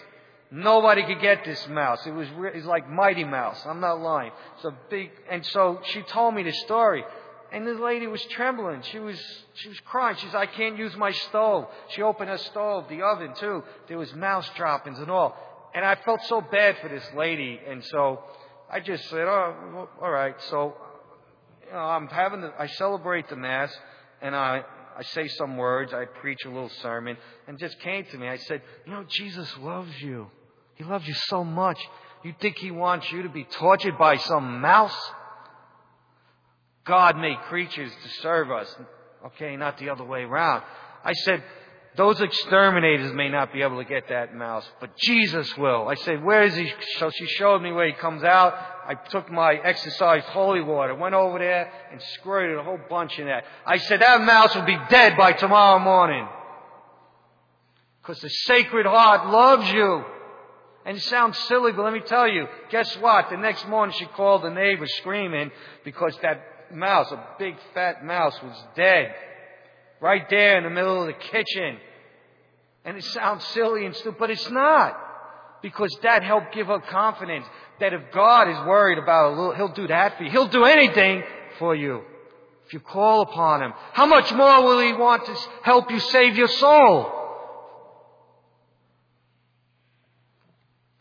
[0.51, 2.05] Nobody could get this mouse.
[2.07, 3.65] It was, it was like Mighty Mouse.
[3.67, 4.33] I'm not lying.
[4.57, 7.05] It's a big, and so she told me the story.
[7.53, 8.83] And the lady was trembling.
[8.83, 9.21] She was,
[9.55, 10.17] she was crying.
[10.17, 11.67] She said, I can't use my stove.
[11.89, 13.65] She opened her stove, the oven too.
[13.89, 15.37] There was mouse droppings and all.
[15.75, 17.61] And I felt so bad for this lady.
[17.69, 18.21] And so
[18.73, 20.35] I just said, oh, all right.
[20.49, 20.77] So,
[21.67, 23.73] you know, I'm having the, I celebrate the Mass
[24.23, 24.65] and I,
[24.99, 25.93] I say some words.
[25.93, 27.17] I preach a little sermon
[27.47, 28.29] and just came to me.
[28.29, 30.29] I said, you know, Jesus loves you.
[30.75, 31.79] He loves you so much.
[32.25, 34.97] You think He wants you to be tortured by some mouse?
[36.85, 38.75] God made creatures to serve us.
[39.27, 40.63] Okay, not the other way around.
[41.05, 41.43] I said,
[41.97, 45.89] those exterminators may not be able to get that mouse, but Jesus will.
[45.89, 46.73] I said, where is he?
[46.99, 48.55] So she showed me where he comes out.
[48.87, 53.27] I took my exorcise holy water, went over there and squirted a whole bunch in
[53.27, 53.45] that.
[53.67, 56.29] I said, that mouse will be dead by tomorrow morning.
[58.01, 60.05] Because the Sacred Heart loves you.
[60.87, 63.31] And it sounds silly, but let me tell you, guess what?
[63.31, 65.51] The next morning she called the neighbor screaming
[65.85, 66.41] because that
[66.73, 69.15] mouse, a big fat mouse, was dead.
[70.01, 71.77] Right there in the middle of the kitchen.
[72.85, 74.99] And it sounds silly and stupid, but it's not.
[75.63, 77.47] Because that helped give her confidence
[77.81, 80.31] that if God is worried about a little, He'll do that for you.
[80.31, 81.23] He'll do anything
[81.59, 82.03] for you.
[82.67, 83.73] If you call upon Him.
[83.93, 87.13] How much more will He want to help you save your soul?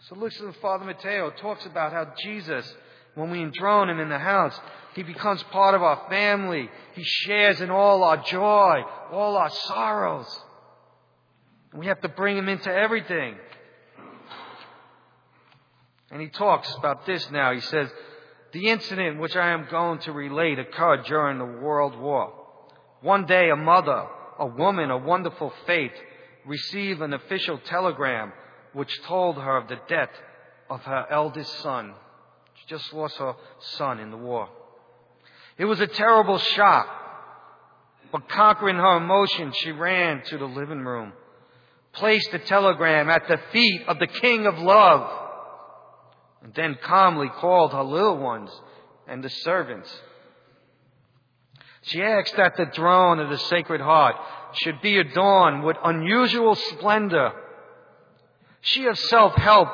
[0.09, 2.65] So listen to Father Mateo talks about how Jesus,
[3.13, 4.59] when we enthrone Him in the house,
[4.95, 6.69] he becomes part of our family.
[6.93, 10.43] He shares in all our joy, all our sorrows.
[11.73, 13.35] We have to bring him into everything.
[16.11, 17.53] And he talks about this now.
[17.53, 17.89] He says,
[18.51, 22.33] the incident which I am going to relate occurred during the World War.
[23.01, 24.07] One day a mother,
[24.39, 25.93] a woman of wonderful faith,
[26.45, 28.33] received an official telegram
[28.73, 30.09] which told her of the death
[30.69, 31.93] of her eldest son.
[32.55, 34.49] She just lost her son in the war.
[35.59, 36.87] It was a terrible shock.
[38.11, 41.11] But conquering her emotion, she ran to the living room,
[41.93, 45.11] placed the telegram at the feet of the King of Love,
[46.41, 48.49] and then calmly called her little ones
[49.05, 49.93] and the servants.
[51.81, 54.15] She asked that the throne of the Sacred Heart
[54.53, 57.33] should be adorned with unusual splendor.
[58.61, 59.71] She herself helped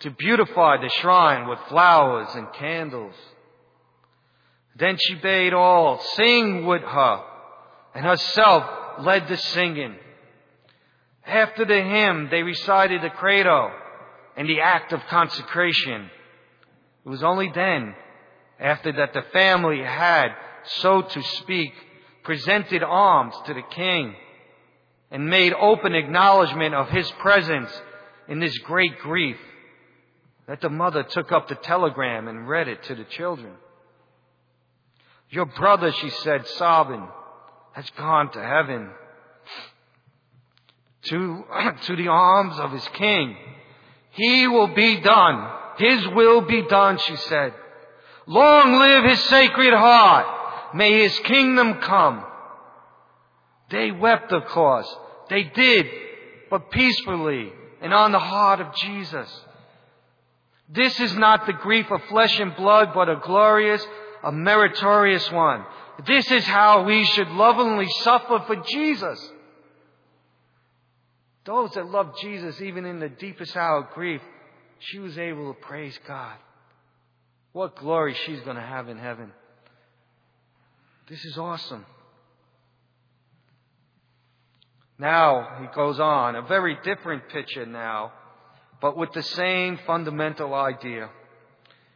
[0.00, 3.14] to beautify the shrine with flowers and candles.
[4.76, 7.24] Then she bade all sing with her,
[7.94, 8.64] and herself
[9.00, 9.96] led the singing.
[11.26, 13.70] After the hymn, they recited the credo
[14.36, 16.10] and the act of consecration.
[17.04, 17.94] It was only then,
[18.58, 20.28] after that the family had,
[20.64, 21.72] so to speak,
[22.24, 24.14] presented alms to the king
[25.10, 27.70] and made open acknowledgement of his presence
[28.28, 29.36] in this great grief,
[30.46, 33.52] that the mother took up the telegram and read it to the children.
[35.32, 37.08] Your brother, she said, sobbing,
[37.72, 38.90] has gone to heaven,
[41.04, 41.44] to,
[41.86, 43.36] to the arms of his king.
[44.10, 45.50] He will be done.
[45.78, 47.54] His will be done, she said.
[48.26, 50.74] Long live his sacred heart.
[50.74, 52.24] May his kingdom come.
[53.70, 54.88] They wept, of course.
[55.30, 55.86] They did,
[56.50, 59.28] but peacefully and on the heart of Jesus.
[60.68, 63.84] This is not the grief of flesh and blood, but a glorious
[64.22, 65.64] a meritorious one.
[66.06, 69.30] This is how we should lovingly suffer for Jesus.
[71.44, 74.20] Those that love Jesus, even in the deepest hour of grief,
[74.78, 76.36] she was able to praise God.
[77.52, 79.32] What glory she's going to have in heaven.
[81.08, 81.84] This is awesome.
[84.98, 88.12] Now, he goes on, a very different picture now,
[88.80, 91.10] but with the same fundamental idea.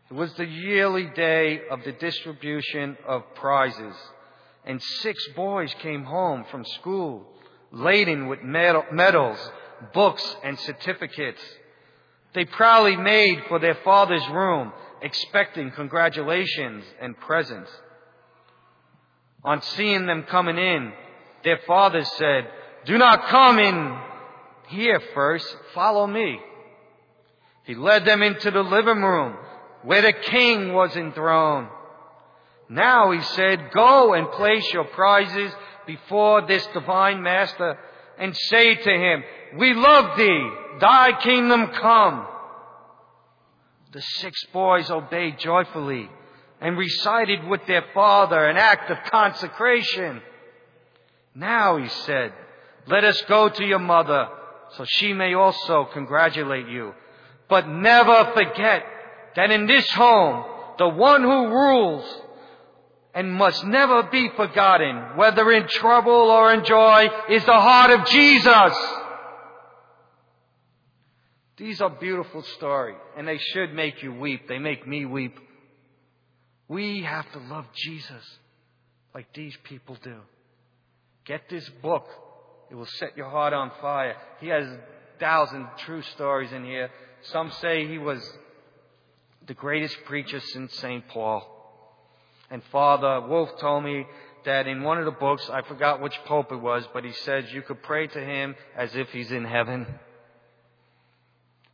[0.08, 3.96] It was the yearly day of the distribution of prizes,
[4.64, 7.26] and six boys came home from school
[7.72, 9.38] laden with medals,
[9.92, 11.42] books, and certificates.
[12.34, 17.70] They proudly made for their father's room, expecting congratulations and presents.
[19.44, 20.92] On seeing them coming in,
[21.42, 22.48] their father said,
[22.84, 23.98] Do not come in
[24.68, 26.38] here first, follow me.
[27.64, 29.36] He led them into the living room
[29.86, 31.68] where the king was enthroned.
[32.68, 35.52] Now he said, Go and place your prizes
[35.86, 37.78] before this divine master
[38.18, 39.22] and say to him,
[39.58, 42.26] We love thee, thy kingdom come.
[43.92, 46.10] The six boys obeyed joyfully
[46.60, 50.20] and recited with their father an act of consecration.
[51.32, 52.32] Now, he said,
[52.88, 54.28] let us go to your mother
[54.76, 56.92] so she may also congratulate you.
[57.48, 58.84] But never forget
[59.36, 60.44] that in this home,
[60.78, 62.22] the one who rules
[63.14, 68.06] and must never be forgotten, whether in trouble or in joy, is the heart of
[68.06, 68.76] Jesus.
[71.56, 74.48] These are beautiful stories, and they should make you weep.
[74.48, 75.38] They make me weep.
[76.68, 78.22] We have to love Jesus
[79.14, 80.16] like these people do.
[81.24, 82.06] Get this book.
[82.70, 84.16] It will set your heart on fire.
[84.40, 84.80] He has a
[85.18, 86.90] thousand true stories in here.
[87.32, 88.20] Some say he was
[89.46, 91.06] the greatest preacher since St.
[91.08, 91.52] Paul.
[92.50, 94.06] And Father Wolf told me
[94.44, 97.52] that in one of the books, I forgot which pope it was, but he says
[97.52, 99.86] you could pray to him as if he's in heaven.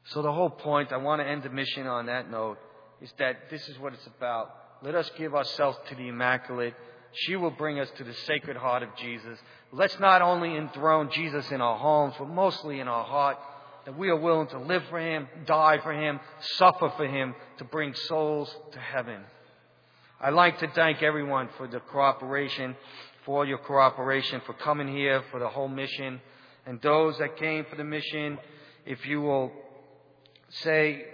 [0.06, 2.58] So the whole point, I want to end the mission on that note,
[3.00, 4.54] is that this is what it's about.
[4.82, 6.74] Let us give ourselves to the Immaculate.
[7.12, 9.38] She will bring us to the Sacred Heart of Jesus.
[9.70, 13.36] Let's not only enthrone Jesus in our homes, but mostly in our heart,
[13.84, 16.20] that we are willing to live for Him, die for Him,
[16.56, 19.20] suffer for Him, to bring souls to heaven.
[20.20, 22.76] I'd like to thank everyone for the cooperation,
[23.24, 26.20] for all your cooperation, for coming here for the whole mission.
[26.64, 28.38] And those that came for the mission,
[28.86, 29.50] if you will
[30.48, 31.04] say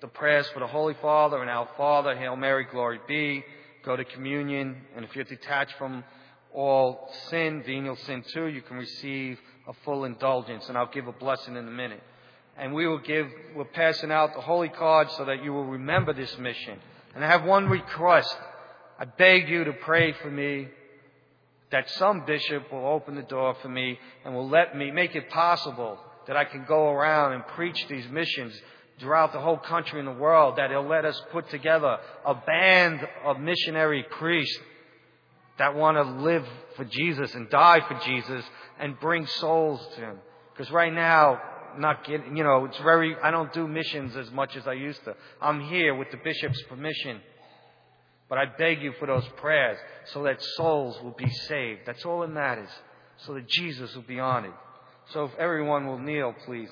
[0.00, 3.44] the prayers for the Holy Father and Our Father, Hail Mary, Glory be,
[3.84, 6.02] go to communion, and if you're detached from
[6.52, 9.38] all sin, venial sin too, you can receive
[9.68, 12.02] a full indulgence, and I'll give a blessing in a minute.
[12.56, 16.12] And we will give, we're passing out the holy card so that you will remember
[16.12, 16.78] this mission.
[17.14, 18.34] And I have one request.
[18.98, 20.68] I beg you to pray for me
[21.70, 25.28] that some bishop will open the door for me and will let me make it
[25.28, 28.58] possible that I can go around and preach these missions
[28.98, 33.06] throughout the whole country and the world, that He'll let us put together a band
[33.24, 34.58] of missionary priests
[35.58, 36.46] that want to live
[36.76, 38.44] for Jesus and die for Jesus
[38.78, 40.16] and bring souls to Him.
[40.52, 41.40] Because right now,
[41.76, 45.04] not getting, you know, it's very, I don't do missions as much as I used
[45.04, 45.14] to.
[45.40, 47.20] I'm here with the bishop's permission.
[48.28, 49.78] But I beg you for those prayers
[50.12, 51.80] so that souls will be saved.
[51.86, 52.68] That's all that matters.
[53.18, 54.52] So that Jesus will be honored.
[55.12, 56.70] So if everyone will kneel, please.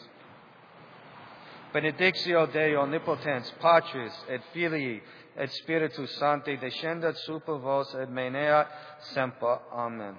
[1.74, 5.03] Benedictio Dei omnipotentis, Patris et Filii
[5.37, 8.66] et Spiritus Sancti descendat super vos et maneat
[9.12, 9.61] semper.
[9.72, 10.16] Amen.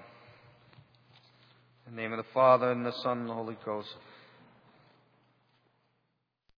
[1.88, 3.96] In the name of the Father, and the Son, and the Holy Ghost.